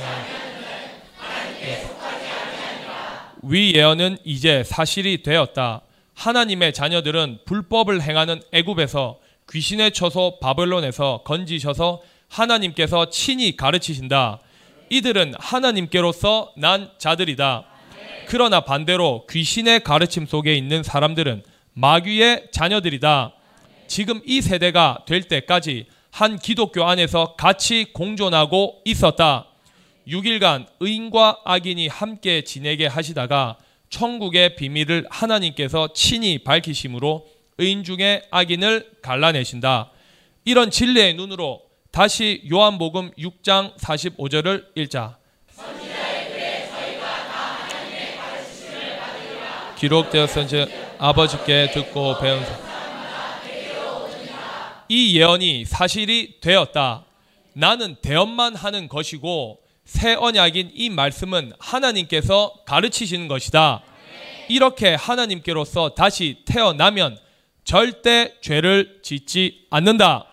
[3.45, 5.83] 않위 예언은 이제 사실이 되었다.
[6.15, 14.41] 하나님의 자녀들은 불법을 행하는 애굽에서 귀신의 처소 바벨론에서 건지셔서 하나님께서 친히 가르치신다.
[14.91, 17.67] 이들은 하나님께로서 난 자들이다.
[18.27, 23.35] 그러나 반대로 귀신의 가르침 속에 있는 사람들은 마귀의 자녀들이다.
[23.93, 29.49] 지금 이 세대가 될 때까지 한 기독교 안에서 같이 공존하고 있었다.
[30.09, 33.59] 6일간 의인과 악인이 함께 지내게 하시다가
[33.91, 37.27] 천국의 비밀을 하나님께서 친히 밝히심으로
[37.59, 39.91] 의인 중에 악인을 갈라내신다.
[40.47, 45.19] 이런 진리의 눈으로 다시 요한복음 6장 45절을 읽자.
[49.77, 52.43] 기록되었은즉 아버지께 듣고 배운
[54.95, 57.07] 이 예언이 사실이 되었다.
[57.55, 63.81] 나는 대언만 하는 것이고 새 언약인 이 말씀은 하나님께서 가르치시는 것이다.
[64.51, 67.17] 이렇게 하나님께로서 다시 태어나면
[67.65, 70.27] 절대 죄를 짓지 않는다.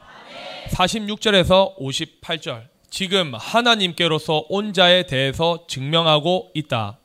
[0.71, 2.63] 46절에서 58절.
[2.89, 6.97] 지금 하나님께로서 온 자에 대해서 증명하고 있다.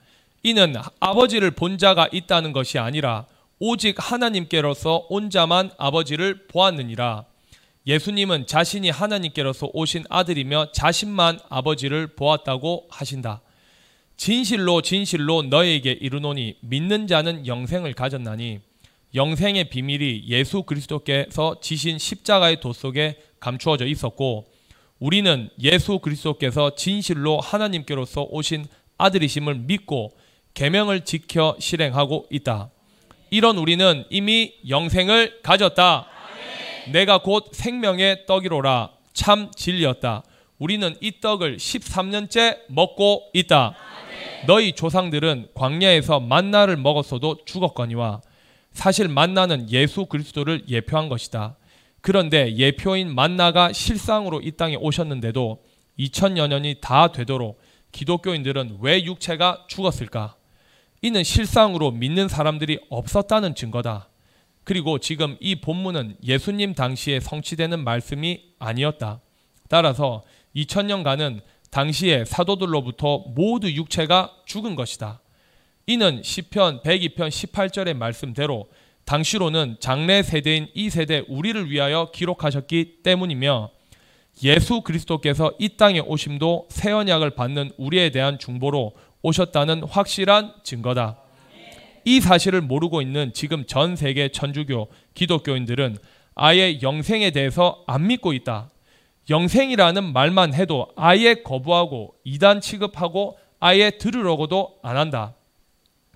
[0.43, 3.27] 이는 아버지를 본 자가 있다는 것이 아니라
[3.61, 7.27] 오직 하나님께로서 온 자만 아버지를 보았느니라.
[7.87, 13.43] 예수님은 자신이 하나님께로서 오신 아들이며 자신만 아버지를 보았다고 하신다.
[14.17, 18.61] 진실로 진실로 너에게 이르노니 믿는 자는 영생을 가졌나니
[19.15, 24.47] 영생의 비밀이 예수 그리스도께서 지신 십자가의 도 속에 감추어져 있었고
[24.99, 28.65] 우리는 예수 그리스도께서 진실로 하나님께로서 오신
[28.97, 30.17] 아들이심을 믿고
[30.55, 32.71] 계명을 지켜 실행하고 있다.
[33.31, 36.14] 이런 우리는 이미 영생을 가졌다.
[36.93, 40.23] 내가 곧 생명의 떡이로라 참 진리였다.
[40.59, 43.75] 우리는 이 떡을 13년째 먹고 있다.
[44.47, 48.21] 너희 조상들은 광야에서 만나를 먹었어도 죽었거니와
[48.73, 51.57] 사실 만나는 예수 그리스도를 예표한 것이다.
[52.01, 55.63] 그런데 예표인 만나가 실상으로 이 땅에 오셨는데도
[55.99, 57.61] 2000여 년이 다 되도록
[57.93, 60.35] 기독교인들은 왜 육체가 죽었을까?
[61.03, 64.09] 이는 실상으로 믿는 사람들이 없었다는 증거다.
[64.65, 69.21] 그리고 지금 이 본문은 예수님 당시에 성취되는 말씀이 아니었다.
[69.69, 70.25] 따라서
[70.57, 75.21] 2000년간은 당시의 사도들로부터 모두 육체가 죽은 것이다.
[75.87, 78.69] 이는 시편 102편 18절의 말씀대로
[79.05, 83.71] 당시로는 장래 세대인 이 세대 우리를 위하여 기록하셨기 때문이며
[84.45, 91.19] 예수 그리스도께서 이 땅에 오심도 새 언약을 받는 우리에 대한 중보로 오셨다는 확실한 증거다.
[92.05, 95.99] 이 사실을 모르고 있는 지금 전 세계 천주교 기독교인들은
[96.35, 98.71] 아예 영생에 대해서 안 믿고 있다.
[99.31, 105.35] 영생이라는 말만 해도 아예 거부하고 이단 취급하고 아예 들으려고도 안 한다.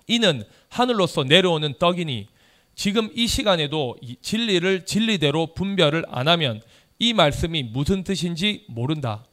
[0.07, 2.27] 이는 하늘로서 내려오는 떡이니
[2.75, 6.61] 지금 이 시간에도 진리를 진리대로 분별을 안 하면
[6.99, 9.25] 이 말씀이 무슨 뜻인지 모른다.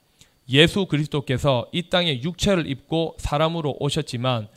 [0.49, 4.49] 예수 그리스도께서 이 땅에 육체를 입고 사람으로 오셨지만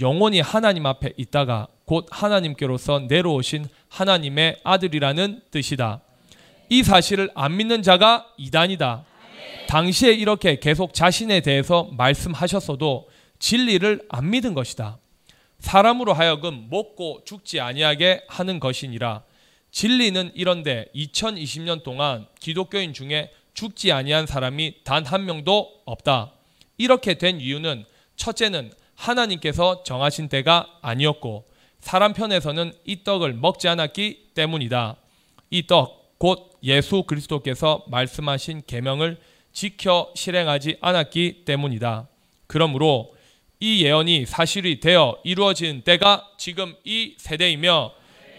[0.00, 6.00] 영원히 하나님 앞에 있다가 곧 하나님께로서 내려오신 하나님의 아들이라는 뜻이다.
[6.68, 9.04] 이 사실을 안 믿는 자가 이단이다.
[9.68, 14.98] 당시에 이렇게 계속 자신에 대해서 말씀하셨어도 진리를 안 믿은 것이다.
[15.58, 19.22] 사람으로 하여금 먹고 죽지 아니하게 하는 것이니라.
[19.70, 26.32] 진리는 이런데 2020년 동안 기독교인 중에 죽지 아니한 사람이 단 한 명도 없다.
[26.78, 27.84] 이렇게 된 이유는
[28.16, 28.72] 첫째는
[29.08, 31.46] 하나님께서 정하신 때가 아니었고
[31.80, 34.96] 사람 편에서는 이 떡을 먹지 않았기 때문이다.
[35.50, 39.18] 이 떡 곧 예수 그리스도께서 말씀하신 계명을
[39.52, 42.08] 지켜 실행하지 않았기 때문이다.
[42.46, 43.14] 그러므로
[43.60, 47.92] 이 예언이 사실이 되어 이루어진 때가 지금 이 세대이며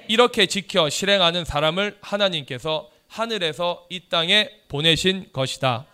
[0.08, 5.86] 이렇게 지켜 실행하는 사람을 하나님께서 하늘에서 이 땅에 보내신 것이다.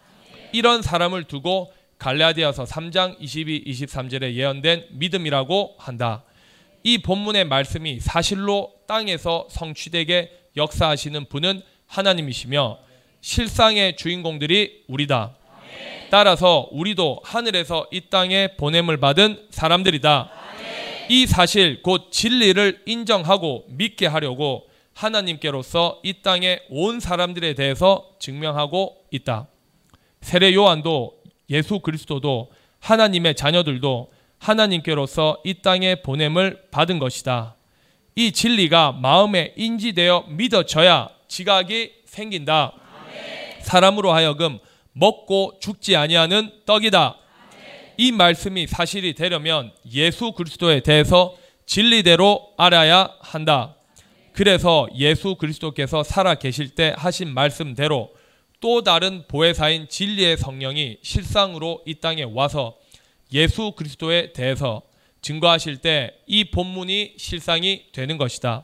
[0.54, 6.24] 이런 사람을 두고 갈라디아서 3장 22, 23절에 예언된 믿음이라고 한다.
[6.82, 12.80] 이 본문의 말씀이 사실로 땅에서 성취되게 역사하시는 분은 하나님이시며
[13.22, 15.36] 실상의 주인공들이 우리다.
[16.10, 20.32] 따라서 우리도 하늘에서 이 땅에 보냄을 받은 사람들이다.
[21.08, 29.48] 이 사실 곧 진리를 인정하고 믿게 하려고 하나님께로서 이 땅에 온 사람들에 대해서 증명하고 있다.
[30.22, 31.21] 세례 요한도
[31.52, 37.56] 예수 그리스도도 하나님의 자녀들도 하나님께로서 이 땅에 보냄을 받은 것이다.
[38.16, 42.74] 이 진리가 마음에 인지되어 믿어져야 지각이 생긴다.
[43.62, 44.60] 사람으로 하여금
[44.94, 47.18] 먹고 죽지 아니하는 떡이다.
[47.98, 51.36] 이 말씀이 사실이 되려면 예수 그리스도에 대해서
[51.66, 53.76] 진리대로 알아야 한다.
[54.34, 58.12] 그래서 예수 그리스도께서 살아 계실 때 하신 말씀대로
[58.62, 62.78] 또 다른 보혜사인 진리의 성령이 실상으로 이 땅에 와서
[63.34, 64.82] 예수 그리스도에 대해서
[65.22, 68.64] 증거하실 때 이 본문이 실상이 되는 것이다.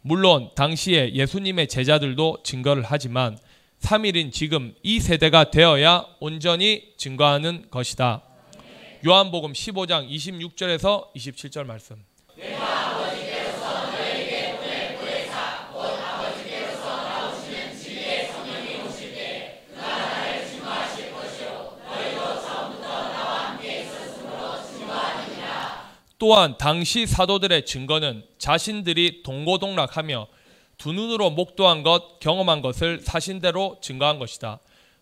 [0.00, 3.38] 물론 당시에 예수님의 제자들도 증거를 하지만
[3.80, 8.22] 3일인 지금 이 세대가 되어야 온전히 증거하는 것이다.
[9.06, 12.02] 요한복음 15장 26절에서 27절 말씀.
[26.24, 30.26] 또한 당시 사도들의 증거는 자신들이 동고동락하며
[30.78, 34.58] 두 눈으로 목도한 것, 경험한 것을 사신대로 증거한 것이다.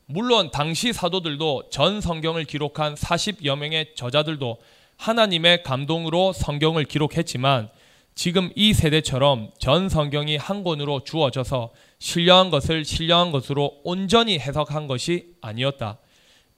[0.06, 4.58] 물론 당시 사도들도 전 성경을 기록한 40여 명의 저자들도
[4.96, 7.70] 하나님의 감동으로 성경을 기록했지만
[8.16, 11.70] 지금 이 세대처럼 전 성경이 한 권으로 주어져서
[12.00, 15.98] 신령한 것을 신령한 것으로 온전히 해석한 것이 아니었다.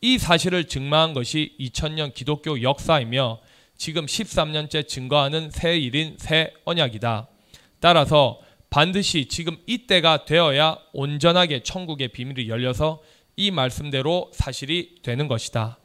[0.01, 3.41] 이 사실을 증명한 것이 2000년 기독교 역사이며
[3.77, 7.29] 지금 13년째 증거하는 새 일인 새 언약이다.
[7.81, 13.03] 따라서 반드시 지금 이때가 되어야 온전하게 천국의 비밀이 열려서
[13.37, 15.79] 이 말씀대로 사실이 되는 것이다.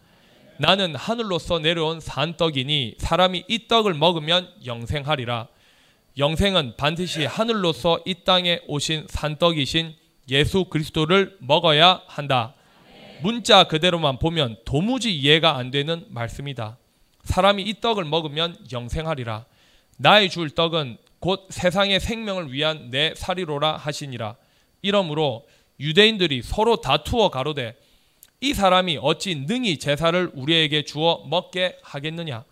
[0.58, 5.48] 나는 하늘로서 내려온 산떡이니 사람이 이 떡을 먹으면 영생하리라.
[6.18, 9.96] 영생은 반드시 하늘로서 이 땅에 오신 산떡이신
[10.30, 12.56] 예수 그리스도를 먹어야 한다.
[13.22, 16.78] 문자 그대로만 보면 도무지 이해가 안 되는 말씀이다.
[17.30, 19.46] 사람이 이 떡을 먹으면 영생하리라.
[19.98, 24.36] 나의 줄 떡은 곧 세상의 생명을 위한 내 살이로라 하시니라.
[24.82, 25.46] 이러므로
[25.80, 27.76] 유대인들이 서로 다투어 가로되
[28.42, 32.46] 이 사람이 어찌 능히 제사를 우리에게 주어 먹게 하겠느냐?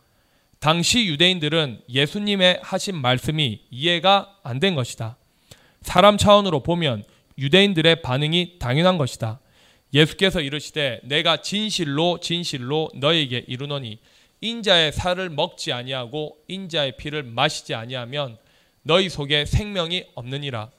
[0.60, 5.18] 당시 유대인들은 예수님의 하신 말씀이 이해가 안 된 것이다.
[5.82, 7.04] 사람 차원으로 보면
[7.40, 9.40] 유대인들의 반응이 당연한 것이다.
[9.94, 14.00] 예수께서 이르시되 내가 진실로 진실로 너에게 이르노니
[14.42, 18.38] 인자의 살을 먹지 아니하고 인자의 피를 마시지 아니하면
[18.84, 20.70] 너희 속에 생명이 없느니라.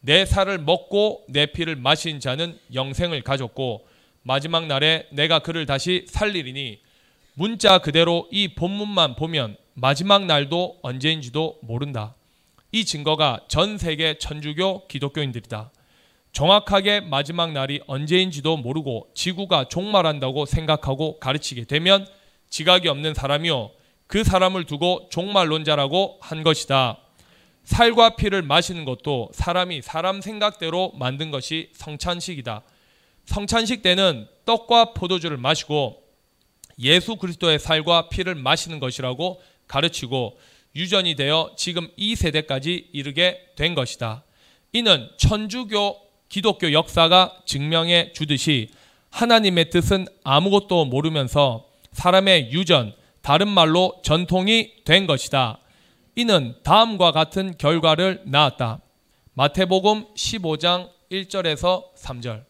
[0.00, 3.86] 내 살을 먹고 내 피를 마신 자는 영생을 가졌고
[4.22, 6.80] 마지막 날에 내가 그를 다시 살리리니
[7.34, 12.14] 문자 그대로 이 본문만 보면 마지막 날도 언제인지도 모른다.
[12.72, 15.70] 이 증거가 전 세계 천주교 기독교인들이다.
[16.32, 22.06] 정확하게 마지막 날이 언제인지도 모르고 지구가 종말한다고 생각하고 가르치게 되면
[22.50, 23.70] 지각이 없는 사람이요.
[24.06, 26.98] 그 사람을 두고 종말론자라고 한 것이다.
[27.64, 32.62] 살과 피를 마시는 것도 사람이 사람 생각대로 만든 것이 성찬식이다.
[33.24, 36.02] 성찬식 때는 떡과 포도주를 마시고
[36.78, 40.38] 예수 그리스도의 살과 피를 마시는 것이라고 가르치고
[40.76, 44.22] 유전이 되어 지금 이 세대까지 이르게 된 것이다.
[44.72, 45.96] 이는 천주교
[46.28, 48.68] 기독교 역사가 증명해 주듯이
[49.10, 51.65] 하나님의 뜻은 아무것도 모르면서
[51.96, 52.92] 사람의 유전,
[53.22, 55.58] 다른 말로 전통이 된 것이다.
[56.14, 58.80] 이는 다음과 같은 결과를 낳았다.
[59.32, 62.44] 마태복음 15장 1절에서 3절.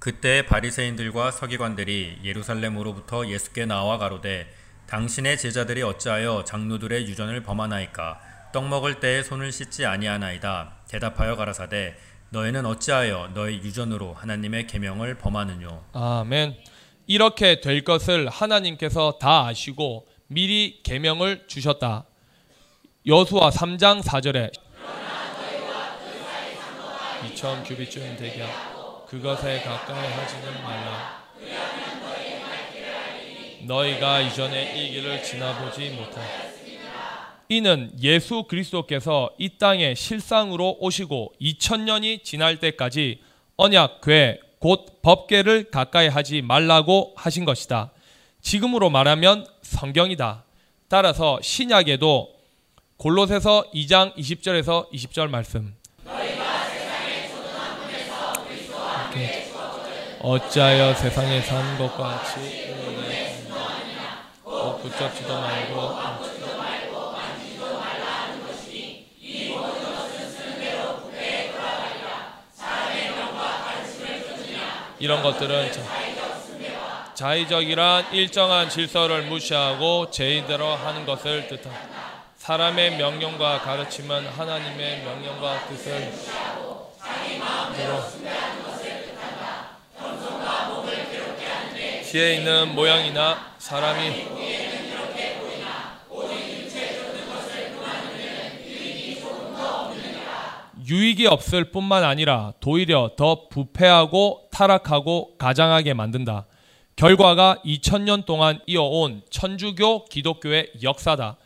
[0.00, 4.48] 그때 바리새인들과 서기관들이 예루살렘으로부터 예수께 나와 가로되
[4.88, 8.18] 당신의 제자들이 어찌하여 장로들의 유전을 범하나이까
[8.52, 11.94] 떡 먹을 때에 손을 씻지 아니하나이다 대답하여 가라사대
[12.30, 16.54] 너희는 어찌하여 너희 유전으로 하나님의 계명을 범하느뇨 아멘.
[17.06, 22.06] 이렇게 될 것을 하나님께서 다 아시고 미리 계명을 주셨다.
[23.06, 24.50] 여수와 3장 4절에
[27.28, 28.44] 2천 규비쯤 되게
[29.08, 31.24] 그것에 가까이 하지는 말라.
[33.66, 36.20] 너희가 이전에 이 길을 지나보지 못하.
[37.48, 43.20] 이는 예수 그리스도께서 이 땅에 실상으로 오시고 2000년이 지날 때까지
[43.56, 47.90] 언약궤 곧 법궤를 가까이 하지 말라고 하신 것이다.
[48.40, 50.44] 지금으로 말하면 성경이다.
[50.88, 52.32] 따라서 신약에도
[52.96, 55.74] 골로새서 2장 20절에서 20절 말씀.
[60.22, 62.74] 어찌하여 세상에 산 것과 같이
[64.42, 66.33] 꼭 붙잡지도 말고
[74.98, 75.72] 이런 것들은
[77.14, 82.24] 자의적이란 일정한 질서를 무시하고 제의대로 하는 것을 뜻한다.
[82.36, 86.12] 사람의 명령과 가르침은 하나님의 명령과 뜻을
[92.14, 94.73] 뒤에 있는 모양이나 사람이
[100.86, 106.46] 유익이 없을 뿐만 아니라 도리어 더 부패하고 타락하고 가장하게 만든다.
[106.96, 111.36] 결과가 2000년 동안 이어온 천주교 기독교의 역사다.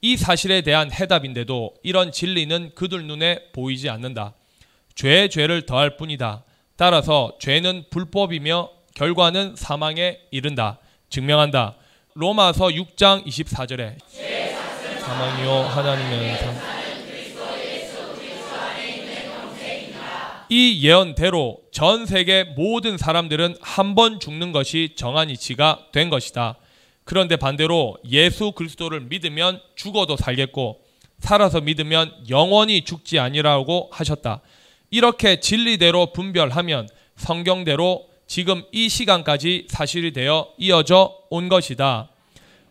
[0.00, 4.34] 이 사실에 대한 해답인데도 이런 진리는 그들 눈에 보이지 않는다.
[4.94, 6.44] 죄의 죄를 더할 뿐이다.
[6.76, 10.78] 따라서 죄는 불법이며 결과는 사망에 이른다.
[11.08, 11.76] 증명한다.
[12.14, 13.96] 로마서 6장 24절에
[15.00, 16.81] 사망이요 하나님의 상.
[20.54, 26.56] 이 예언대로 전 세계 모든 사람들은 한 번 죽는 것이 정한 이치가 된 것이다.
[27.04, 30.82] 그런데 반대로 예수 그리스도를 믿으면 죽어도 살겠고
[31.20, 34.42] 살아서 믿으면 영원히 죽지 아니라고 하셨다.
[34.90, 36.86] 이렇게 진리대로 분별하면
[37.16, 42.10] 성경대로 지금 이 시간까지 사실이 되어 이어져 온 것이다.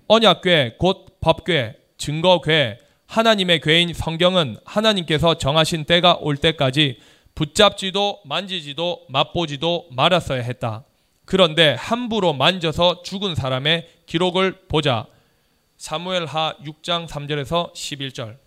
[0.07, 2.77] 언약궤 곧 법궤, 증거궤,
[3.07, 6.99] 하나님의 궤인 성경은 하나님께서 정하신 때가 올 때까지
[7.35, 10.83] 붙잡지도 만지지도 맛보지도 말았어야 했다.
[11.25, 15.05] 그런데 함부로 만져서 죽은 사람의 기록을 보자.
[15.77, 18.37] 사무엘하 6장 3절에서 11절.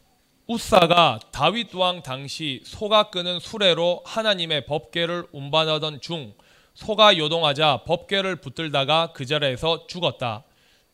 [0.46, 6.34] 우사가 다윗 왕 당시 소가 끄는 수레로 하나님의 법궤를 운반하던 중
[6.74, 10.44] 소가 요동하자 법궤를 붙들다가 그 자리에서 죽었다.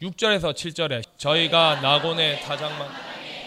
[0.01, 2.89] 6절에서 7절에 저희가 나곤의 타작만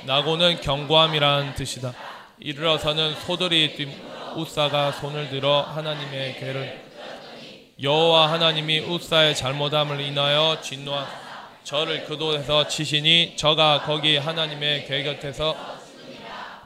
[0.06, 1.94] 나곤은 경고함이라는 뜻이다.
[2.40, 3.90] 이르러서는 소들이 뛴
[4.36, 6.82] 우사가 손을 들어 하나님의 궤를
[7.82, 11.06] 여호와 하나님이 우사의 잘못함을 인하여 진노한
[11.64, 15.56] 저를 그도에서 치시니 저가 거기 하나님의 궤 곁에서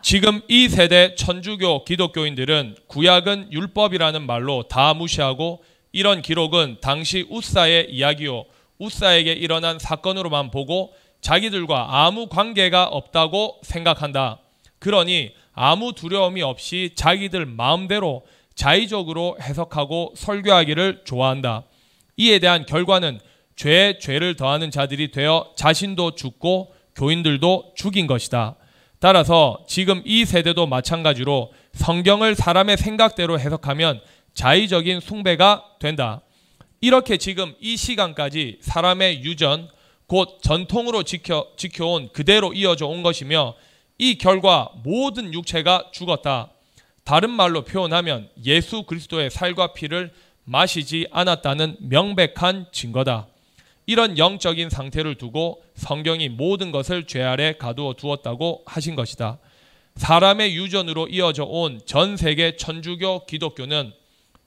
[0.01, 8.45] 지금 이 세대 천주교 기독교인들은 구약은 율법이라는 말로 다 무시하고 이런 기록은 당시 우사의 이야기요
[8.80, 14.39] 우사에게 일어난 사건으로만 보고 자기들과 아무 관계가 없다고 생각한다.
[14.80, 21.64] 그러니 아무 두려움이 없이 자기들 마음대로 자의적으로 해석하고 설교하기를 좋아한다.
[22.16, 23.20] 이에 대한 결과는
[23.55, 28.55] 죄에 죄를 더하는 자들이 되어 자신도 죽고 교인들도 죽인 것이다.
[28.99, 33.99] 따라서 지금 이 세대도 마찬가지로 성경을 사람의 생각대로 해석하면
[34.36, 36.22] 자의적인 숭배가 된다.
[36.82, 39.70] 이렇게 지금 이 시간까지 사람의 유전,
[40.05, 43.55] 곧 전통으로 지켜, 지켜온 그대로 이어져 온 것이며
[43.97, 46.51] 이 결과 모든 육체가 죽었다.
[47.03, 50.11] 다른 말로 표현하면 예수 그리스도의 살과 피를
[50.43, 53.27] 마시지 않았다는 명백한 증거다.
[53.85, 59.39] 이런 영적인 상태를 두고 성경이 모든 것을 죄 아래 가두어 두었다고 하신 것이다.
[59.95, 63.93] 사람의 유전으로 이어져 온 전 세계 천주교 기독교는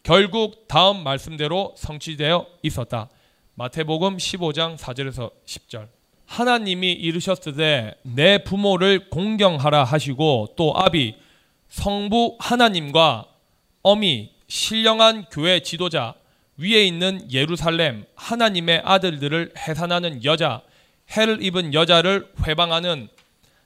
[0.03, 3.09] 결국 다음 말씀대로 성취되어 있었다.
[3.55, 5.99] 마태복음 15장 4절에서 10절.
[6.31, 11.16] 하나님이 이르셨으되 내 부모를 공경하라 하시고 또 아비
[11.68, 13.24] 성부 하나님과
[13.83, 16.14] 어미 신령한 교회 지도자
[16.57, 20.62] 위에 있는 예루살렘 하나님의 아들들을 해산하는 여자
[21.11, 23.09] 해를 입은 여자를 회방하는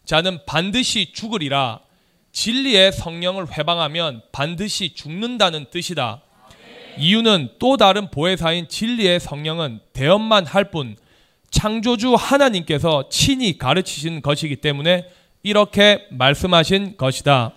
[0.06, 1.80] 자는 반드시 죽으리라
[2.32, 6.22] 진리의 성령을 회방하면 반드시 죽는다는 뜻이다.
[6.96, 10.96] 이유는 또 다른 보혜사인 진리의 성령은 대언만 할 뿐
[11.54, 15.08] 창조주 하나님께서 친히 가르치신 것이기 때문에
[15.44, 17.52] 이렇게 말씀하신 것이다.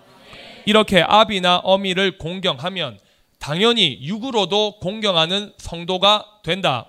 [0.68, 3.00] 이렇게 아비나 어미를 공경하면
[3.40, 6.86] 당연히 육으로도 공경하는 성도가 된다.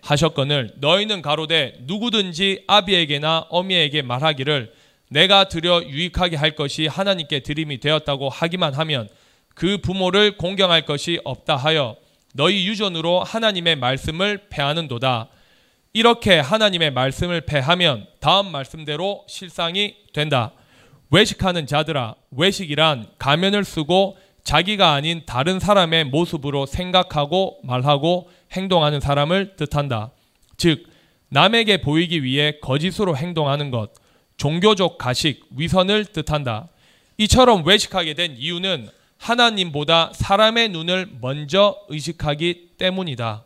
[0.00, 4.72] 하셨거늘 너희는 가로되 누구든지 아비에게나 어미에게 말하기를
[5.08, 9.08] 내가 드려 유익하게 할 것이 하나님께 드림이 되었다고 하기만 하면
[9.54, 11.94] 그 부모를 공경할 것이 없다 하여
[12.34, 15.28] 너희 유전으로 하나님의 말씀을 패하는도다.
[15.94, 20.52] 이렇게 하나님의 말씀을 패하면 다음 말씀대로 실상이 된다.
[21.10, 30.12] 외식하는 자들아, 외식이란 가면을 쓰고 자기가 아닌 다른 사람의 모습으로 생각하고 말하고 행동하는 사람을 뜻한다.
[30.56, 30.86] 즉,
[31.28, 33.90] 남에게 보이기 위해 거짓으로 행동하는 것,
[34.38, 36.68] 종교적 가식, 위선을 뜻한다.
[37.18, 38.88] 이처럼 외식하게 된 이유는
[39.18, 43.44] 하나님보다 사람의 눈을 먼저 의식하기 때문이다.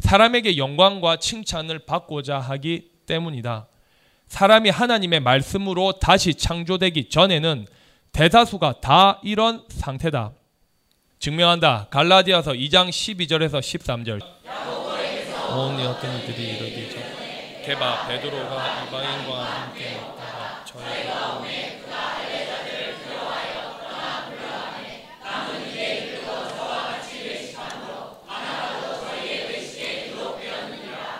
[0.00, 3.68] 사람에게 영광과 칭찬을 받고자 하기 때문이다.
[4.28, 7.66] 사람이 하나님의 말씀으로 다시 창조되기 전에는
[8.12, 10.32] 대다수가 다 이런 상태다.
[11.18, 11.88] 증명한다.
[11.90, 14.20] 갈라디아서 2장 12절에서 13절.
[15.56, 17.02] 온 어떤 이들이 이르기 전
[17.64, 19.93] 개바 베드로가 이방인과 함께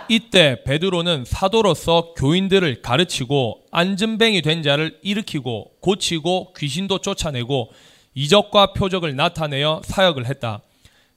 [0.09, 7.73] 이때 베드로는 사도로서 교인들을 가르치고 안전뱅이 된 자를 일으키고 고치고 귀신도 쫓아내고
[8.15, 10.61] 이적과 표적을 나타내어 사역을 했다.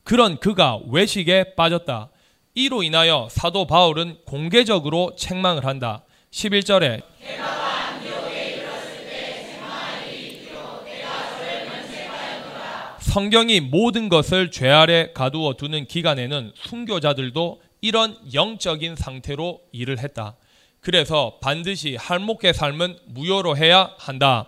[0.04, 2.10] 그런 그가 외식에 빠졌다.
[2.56, 6.04] 이로 인하여 사도 바울은 공개적으로 책망을 한다.
[6.32, 7.02] 11절에
[13.00, 20.36] 성경이 모든 것을 죄 아래 가두어 두는 기간에는 순교자들도 이런 영적인 상태로 일을 했다.
[20.80, 24.48] 그래서 반드시 할목의 삶은 무효로 해야 한다.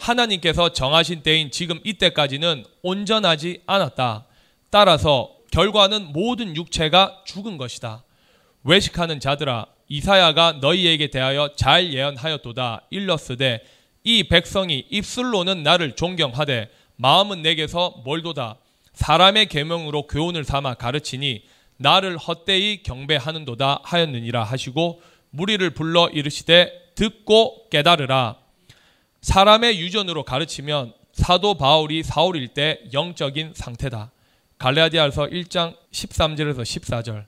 [0.00, 4.26] 하나님께서 정하신 때인 지금 이때까지는 온전하지 않았다.
[4.70, 8.04] 따라서 결과는 모든 육체가 죽은 것이다.
[8.64, 13.64] 외식하는 자들아 이사야가 너희에게 대하여 잘 예언하였도다 일렀으되
[14.04, 18.56] 이 백성이 입술로는 나를 존경하되 마음은 내게서 멀도다
[18.94, 21.42] 사람의 계명으로 교훈을 삼아 가르치니
[21.80, 25.00] 나를 헛되이 경배하는도다 하였느니라 하시고
[25.30, 28.36] 무리를 불러 이르시되 듣고 깨달으라
[29.22, 34.10] 사람의 유전으로 가르치면 사도 바울이 사울일 때 영적인 상태다.
[34.58, 37.26] 갈라디아서 1장 13절에서 14절.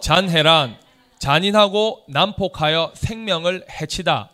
[0.00, 0.76] 잔해란
[1.18, 4.31] 잔인하고 난폭하여 생명을 해치다.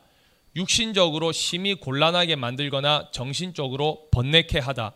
[0.59, 4.92] 육신적으로 심히 곤란하게 만들거나 정신적으로 번뇌케 하다.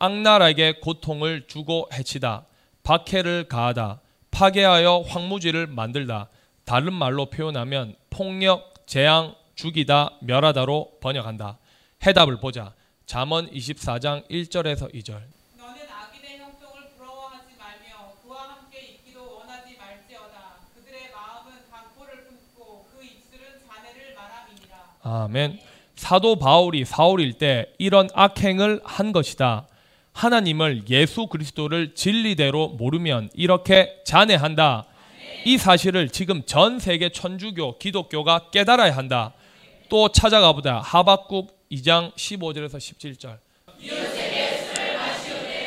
[0.00, 2.44] 악랄하게 고통을 주고 해치다.
[2.82, 4.00] 박해를 가하다.
[4.32, 6.28] 파괴하여 황무지를 만들다.
[6.64, 11.58] 다른 말로 표현하면 폭력, 재앙, 죽이다, 멸하다로 번역한다.
[12.04, 12.74] 해답을 보자.
[13.06, 15.22] 잠언 24장 1절에서 2절.
[15.56, 20.56] 너는 악인의 형통을 부러워하지 말며 그와 함께 있기도 원하지 말지어다.
[20.74, 24.95] 그들의 마음은 강포를 품고 그 입술은 잔해를 말함이니라.
[25.08, 25.60] 아멘.
[25.94, 29.68] 사도 바울이 사울일 때 이런 악행을 한 것이다.
[30.12, 34.86] 하나님을 예수 그리스도를 진리대로 모르면 이렇게 잔해한다.
[35.44, 39.34] 이 사실을 지금 전 세계 천주교, 기독교가 깨달아야 한다.
[39.88, 40.80] 또 찾아가 보자.
[40.80, 43.38] 하박국 2장 15절에서 17절.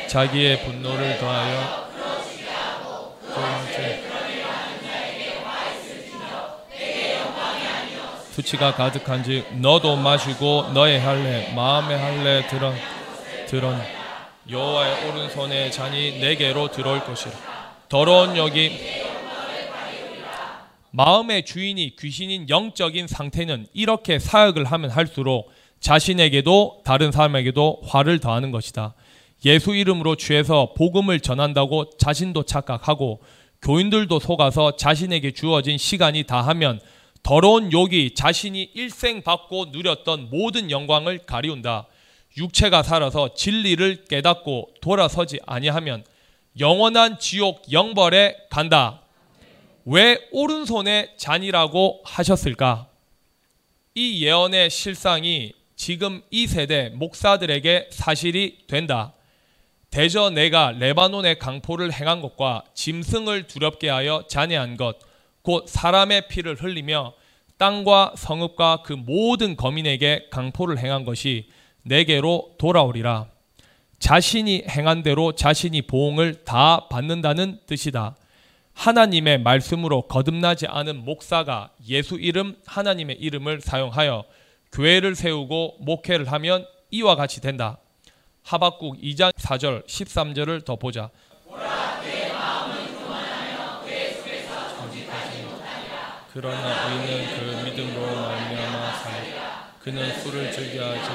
[0.06, 1.89] 자기의 분노를 더하여
[8.40, 12.72] 수치가 가득한지 너도 마시고 너의 할례 마음의 할례 들은
[13.46, 13.76] 들은
[14.48, 17.32] 여호와의 오른손에 잔이 내게로 들어올 것이라
[17.88, 18.78] 더러운 여기
[20.92, 28.94] 마음의 주인이 귀신인 영적인 상태는 이렇게 사역을 하면 할수록 자신에게도 다른 사람에게도 화를 더하는 것이다.
[29.44, 33.20] 예수 이름으로 취해서 복음을 전한다고 자신도 착각하고
[33.62, 36.80] 교인들도 속아서 자신에게 주어진 시간이 다하면
[37.22, 41.86] 더러운 욕이 자신이 일생 받고 누렸던 모든 영광을 가리운다.
[42.36, 46.04] 육체가 살아서 진리를 깨닫고 돌아서지 아니하면
[46.58, 49.02] 영원한 지옥 영벌에 간다.
[49.84, 52.88] 왜 오른손에 잔이라고 하셨을까?
[53.94, 59.14] 이 예언의 실상이 지금 이 세대 목사들에게 사실이 된다.
[59.90, 64.98] 대저 내가 레바논의 강포를 행한 것과 짐승을 두렵게 하여 잔해한 것,
[65.50, 67.12] 곧 사람의 피를 흘리며
[67.58, 71.48] 땅과 성읍과 그 모든 거민에게 강포를 행한 것이
[71.82, 73.26] 내게로 돌아오리라.
[73.98, 78.14] 자신이 행한 대로 자신이 보응을 다 받는다는 뜻이다.
[78.74, 84.22] 하나님의 말씀으로 거듭나지 않은 목사가 예수 이름 하나님의 이름을 사용하여
[84.70, 87.78] 교회를 세우고 목회를 하면 이와 같이 된다.
[88.44, 91.10] 하박국 2장 4절 13절을 더 보자.
[96.32, 99.74] 그러나 의인은 그 믿음으로 말미암아 살리라.
[99.82, 101.10] 그는 술을 즐겨하지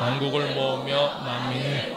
[0.00, 1.96] 왕국을 모으며 만민을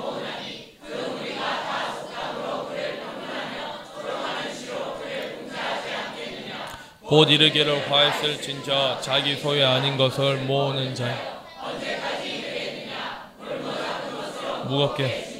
[7.03, 11.35] 곧 이르기를 화했을 진짜 자기 소유 아닌 것을 모으는 자
[14.67, 15.35] 무겁게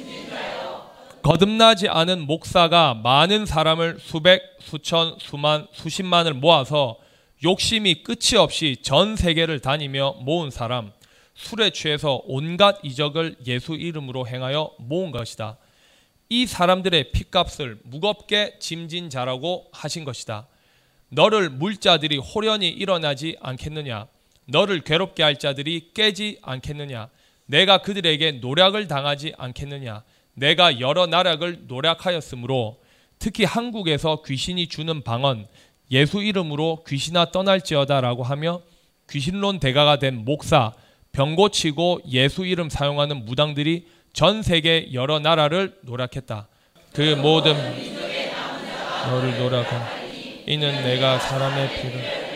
[1.22, 6.98] 거듭나지 않은 목사가 많은 사람을 수백, 수천, 수만, 수십만을 모아서
[7.42, 10.92] 욕심이 끝이 없이 전 세계를 다니며 모은 사람
[11.34, 15.58] 술에 취해서 온갖 이적을 예수 이름으로 행하여 모은 것이다.
[16.28, 20.46] 이 사람들의 핏값을 무겁게 짐진 자라고 하신 것이다.
[21.08, 24.06] 너를 물자들이 호련히 일어나지 않겠느냐?
[24.46, 27.08] 너를 괴롭게 할 자들이 깨지 않겠느냐?
[27.46, 30.02] 내가 그들에게 노략을 당하지 않겠느냐?
[30.34, 32.78] 내가 여러 나락을 노략하였으므로
[33.18, 35.46] 특히 한국에서 귀신이 주는 방언
[35.90, 38.60] 예수 이름으로 귀신아 떠날지어다라고 하며
[39.08, 40.72] 귀신론 대가가 된 목사
[41.12, 46.48] 병 고치고 예수 이름 사용하는 무당들이 전 세계 여러 나라를 노략했다.
[46.92, 47.54] 그 모든
[49.08, 50.06] 너를 노략한
[50.46, 52.26] 이는 내가 사람의 피를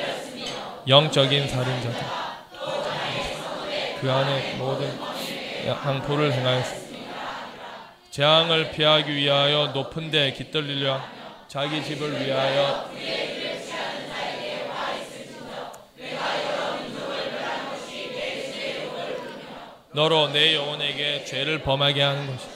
[0.87, 2.30] 영적인 살인자다.
[4.01, 4.89] 그 안에 모든
[5.69, 7.01] 항포를 행하였습니다.
[8.11, 11.01] 재앙을 피하기 위하여 높은 데 깃들리려
[11.49, 12.91] 자기 집을 위하여
[19.93, 22.49] 너로 내 영혼에게 죄를 범하게 하는 것이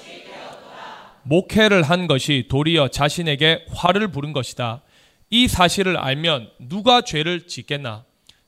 [1.25, 4.83] 목회를 한 것이 도리어 자신에게 화를 부른 것이다.
[5.31, 8.05] 이 사실을 알면 누가 죄를 짓겠나?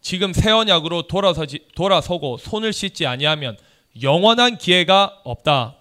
[0.06, 3.58] 지금 새 언약으로 돌아서지, 돌아서고 손을 씻지 아니하면
[4.02, 5.78] 영원한 기회가 없다.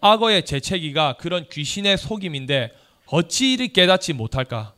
[0.00, 2.72] 악어의 재채기가 그런 귀신의 속임인데
[3.08, 4.72] 어찌 이리 깨닫지 못할까?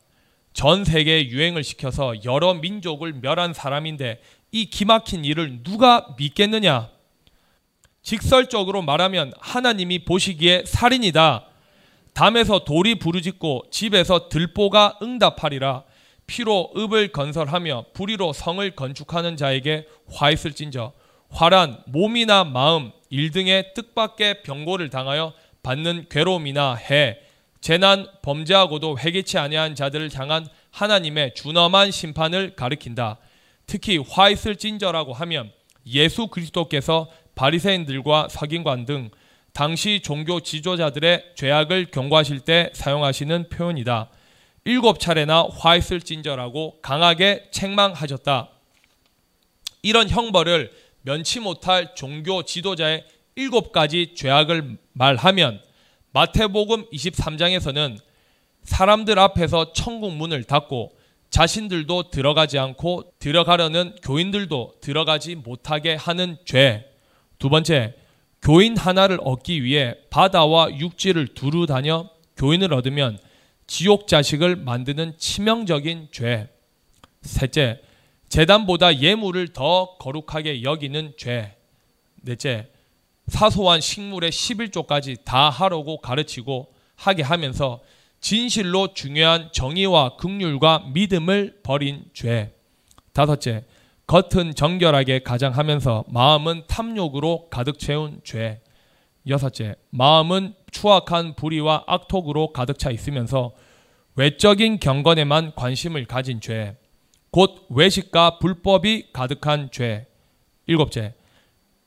[0.51, 4.21] 전 세계에 유행을 시켜서 여러 민족을 멸한 사람인데
[4.51, 6.89] 이 기막힌 일을 누가 믿겠느냐?
[8.01, 11.45] 직설적으로 말하면 하나님이 보시기에 살인이다.
[12.11, 15.85] 담에서 돌이 부르짖고 집에서 들보가 응답하리라.
[16.33, 20.91] 피로 읍을 건설하며 불의로 성을 건축하는 자에게 화 있을진저
[21.29, 27.19] 화란 몸이나 마음 일 등의 뜻밖의 병고를 당하여 받는 괴로움이나 해
[27.61, 33.19] 재난 범죄하고도 회개치 아니한 자들을 향한 하나님의 준엄한 심판을 가리킨다.
[33.67, 35.51] 특히 화 있을진저라고 하면
[35.85, 39.11] 예수 그리스도께서 바리새인들과 서긴관 등
[39.53, 44.09] 당시 종교 지도자들의 죄악을 경고하실 때 사용하시는 표현이다.
[44.65, 48.49] 일곱 차례나 화 있을진저라고 강하게 책망하셨다.
[49.81, 53.05] 이런 형벌을 면치 못할 종교 지도자의
[53.35, 55.61] 일곱 가지 죄악을 말하면
[56.13, 57.97] 마태복음 23장에서는
[58.63, 60.95] 사람들 앞에서 천국 문을 닫고
[61.29, 66.85] 자신들도 들어가지 않고 들어가려는 교인들도 들어가지 못하게 하는 죄.
[67.39, 67.95] 두 번째,
[68.41, 73.17] 교인 하나를 얻기 위해 바다와 육지를 두루 다녀 교인을 얻으면
[73.73, 76.47] 지옥 자식을 만드는 치명적인 죄.
[77.23, 77.81] 셋째,
[78.29, 81.57] 재단보다 예물을 더 거룩하게 여기는 죄.
[82.21, 82.69] 넷째,
[83.25, 87.81] 사소한 식물의 11조까지 다 하라고 가르치고 하게 하면서
[88.21, 92.53] 진실로 중요한 정의와 극률과 믿음을 버린 죄.
[93.11, 93.65] 다섯째,
[94.05, 98.61] 겉은 정결하게 가장하면서 마음은 탐욕으로 가득 채운 죄.
[99.27, 103.53] 여섯째, 마음은 추악한 불의와 악독으로 가득 차 있으면서
[104.15, 106.77] 외적인 경건에만 관심을 가진 죄.
[107.31, 110.07] 곧 외식과 불법이 가득한 죄.
[110.67, 111.15] 일곱째,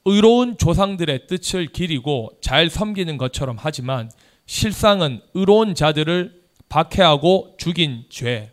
[0.05, 4.11] 의로운 조상들의 뜻을 기리고 잘 섬기는 것처럼 하지만
[4.45, 8.53] 실상은 의로운 자들을 박해하고 죽인 죄.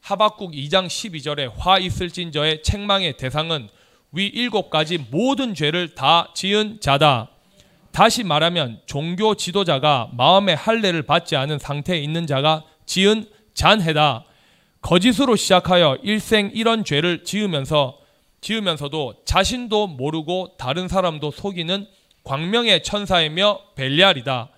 [0.00, 3.68] 하박국 2장 12절에 화 있을진저의 책망의 대상은
[4.12, 7.31] 위 일곱 가지 모든 죄를 다 지은 자다.
[7.92, 14.24] 다시 말하면 종교 지도자가 마음의 할례를 받지 않은 상태에 있는 자가 지은 잔해다.
[14.80, 17.98] 거짓으로 시작하여 일생 이런 죄를 지으면서
[18.40, 21.86] 지으면서도 자신도 모르고 다른 사람도 속이는
[22.24, 24.50] 광명의 천사이며 벨리알이다.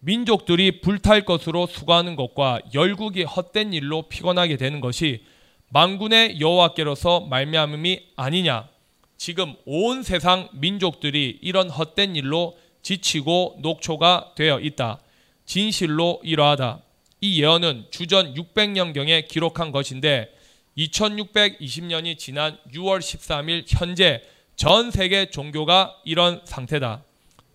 [0.00, 5.24] 민족들이 불탈 것으로 수고하는 것과 열국이 헛된 일로 피곤하게 되는 것이
[5.70, 8.68] 만군의 여호와께로서 말미암음이 아니냐.
[9.16, 12.56] 지금 온 세상 민족들이 이런 헛된 일로
[12.86, 15.00] 지치고 녹초가 되어 있다.
[15.44, 16.82] 진실로 이러하다.
[17.20, 20.32] 이 예언은 주전 600년경에 기록한 것인데
[20.78, 24.22] 2620년이 지난 6월 13일 현재
[24.54, 27.02] 전 세계 종교가 이런 상태다.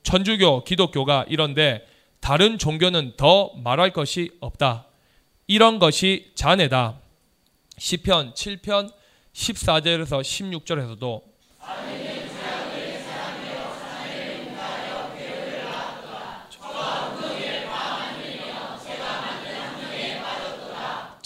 [0.04, 1.88] 천주교, 기독교가 이런데
[2.20, 4.88] 다른 종교는 더 말할 것이 없다.
[5.48, 7.00] 이런 것이 잔해다.
[7.78, 8.92] 시편 7편
[9.34, 11.22] 14절에서 16절에서도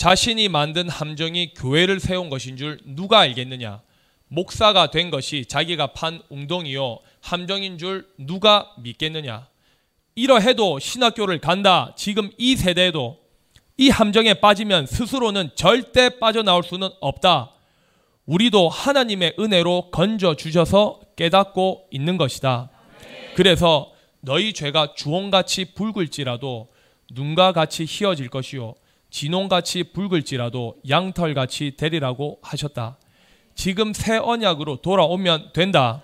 [0.05, 3.81] 자신이 만든 함정이 교회를 세운 것인 줄 누가 알겠느냐?
[4.27, 9.47] 목사가 된 것이 자기가 판 웅덩이요 함정인 줄 누가 믿겠느냐?
[10.13, 11.91] 이러해도 신학교를 간다.
[11.97, 13.17] 지금 이 세대에도
[13.77, 17.53] 이 함정에 빠지면 스스로는 절대 빠져나올 수는 없다.
[18.27, 22.69] 우리도 하나님의 은혜로 건져 주셔서 깨닫고 있는 것이다.
[23.35, 23.91] 그래서
[24.21, 26.67] 너희 죄가 주홍같이 붉을지라도
[27.09, 28.75] 눈과 같이 희어질 것이요
[29.15, 32.97] 진홍같이 붉을지라도 양털같이 되리라고 하셨다.
[33.55, 36.01] 지금 새 언약으로 돌아오면 된다.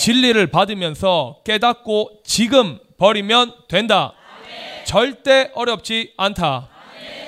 [0.00, 4.14] 진리를 받으면서 깨닫고 지금 버리면 된다.
[4.84, 6.68] 절대 어렵지 않다.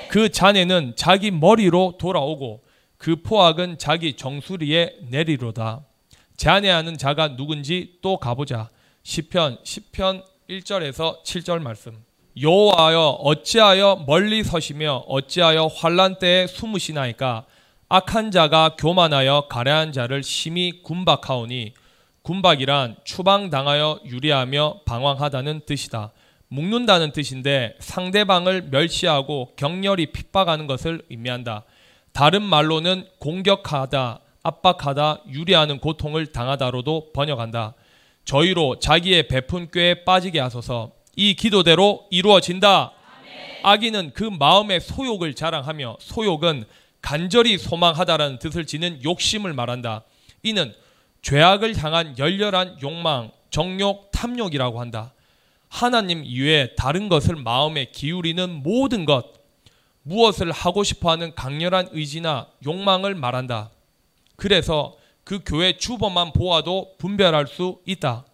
[0.09, 2.61] 그 잔해는 자기 머리로 돌아오고
[2.97, 5.85] 그 포악은 자기 정수리에 내리로다.
[6.35, 8.69] 잔해하는 자가 누군지 또 가보자.
[9.03, 12.03] 시편 10편 1절에서 7절 말씀.
[12.39, 17.45] 여호와여 어찌하여 멀리 서시며 어찌하여 환란 때에 숨으시나이까
[17.89, 21.73] 악한 자가 교만하여 가래한 자를 심히 군박하오니
[22.23, 26.11] 군박이란 추방당하여 유리하며 방황하다는 뜻이다.
[26.47, 31.63] 묶는다는 뜻인데 상대방을 멸시하고 격렬히 핍박하는 것을 의미한다.
[32.13, 37.73] 다른 말로는 공격하다, 압박하다, 유리하는 고통을 당하다로도 번역한다.
[38.25, 41.02] 저희로 자기의 베푼 꾀에 빠지게 하소서.
[41.15, 42.91] 이 기도대로 이루어진다.
[43.63, 46.65] 악인은 그 마음의 소욕을 자랑하며 소욕은
[47.01, 50.03] 간절히 소망하다라는 뜻을 지는 욕심을 말한다.
[50.41, 50.73] 이는
[51.21, 55.13] 죄악을 향한 열렬한 욕망, 정욕, 탐욕이라고 한다.
[55.69, 59.33] 하나님 이외에 다른 것을 마음에 기울이는 모든 것,
[60.03, 63.71] 무엇을 하고 싶어 하는 강렬한 의지나 욕망을 말한다.
[64.35, 68.25] 그래서 그 교회 주범만 보아도 분별할 수 있다.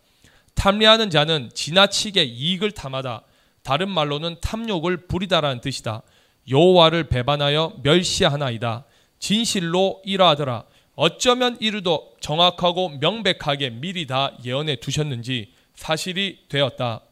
[0.59, 3.21] 탐례하는 자는 지나치게 이익을 탐하다.
[3.63, 6.01] 다른 말로는 탐욕을 부리다라는 뜻이다.
[6.49, 8.83] 여호와를 배반하여 멸시하나이다.
[9.19, 10.65] 진실로 이러하더라.
[10.95, 17.03] 어쩌면 이르도 정확하고 명백하게 미리 다 예언해 두셨는지 사실이 되었다.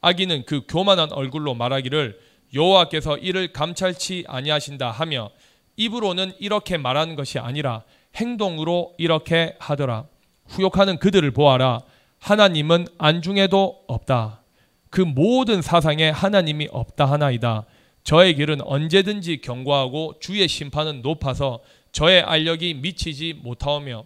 [0.00, 2.18] 아기는 그 교만한 얼굴로 말하기를
[2.54, 5.30] 여호와께서 이를 감찰치 아니하신다 하며
[5.76, 7.84] 입으로는 이렇게 말하는 것이 아니라
[8.16, 10.06] 행동으로 이렇게 하더라.
[10.48, 11.82] 후욕하는 그들을 보아라.
[12.18, 14.42] 하나님은 안중에도 없다.
[14.90, 17.66] 그 모든 사상에 하나님이 없다 하나이다.
[18.02, 21.60] 저의 길은 언제든지 경고하고 주의 심판은 높아서
[21.92, 24.04] 저의 알력이 미치지 못하오며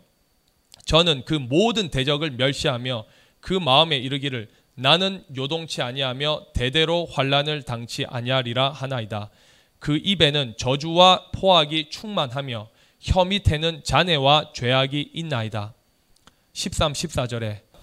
[0.86, 3.04] 저는 그 모든 대적을 멸시하며
[3.40, 9.30] 그 마음에 이르기를 나는 요동치 아니하며 대대로 환란을 당치 아니하리라 하나이다.
[9.78, 12.68] 그 입에는 저주와 포악이 충만하며
[13.00, 15.74] 혀 밑에는 잔해와 죄악이 있나이다.
[16.52, 17.69] 13, 14절에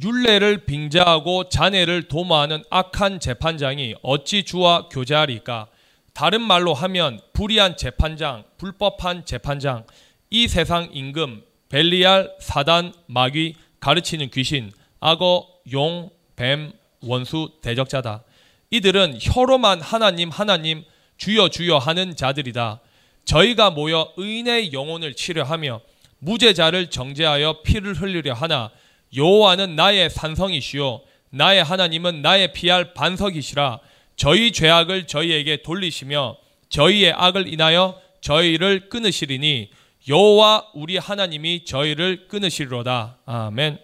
[0.00, 5.66] 율례를 빙자하고 잔해를 도모하는 악한 재판장이 어찌 주와 교제하리까?
[6.14, 9.84] 다른 말로 하면 불의한 재판장, 불법한 재판장,
[10.30, 16.72] 이 세상 임금, 벨리알, 사단, 마귀, 가르치는 귀신, 악어, 용, 뱀,
[17.02, 18.24] 원수, 대적자다.
[18.70, 20.84] 이들은 혀로만 하나님 하나님
[21.16, 22.80] 주여 주여 하는 자들이다.
[23.24, 25.80] 저희가 모여 의인의 영혼을 치료하며
[26.18, 28.70] 무죄자를 정죄하여 피를 흘리려 하나
[29.14, 33.80] 여호와는 나의 산성이시요 나의 하나님은 나의 피할 반석이시라
[34.16, 36.36] 저희 죄악을 저희에게 돌리시며
[36.68, 39.70] 저희의 악을 인하여 저희를 끊으시리니
[40.08, 43.18] 여호와 우리 하나님이 저희를 끊으시리로다.
[43.24, 43.78] 아멘.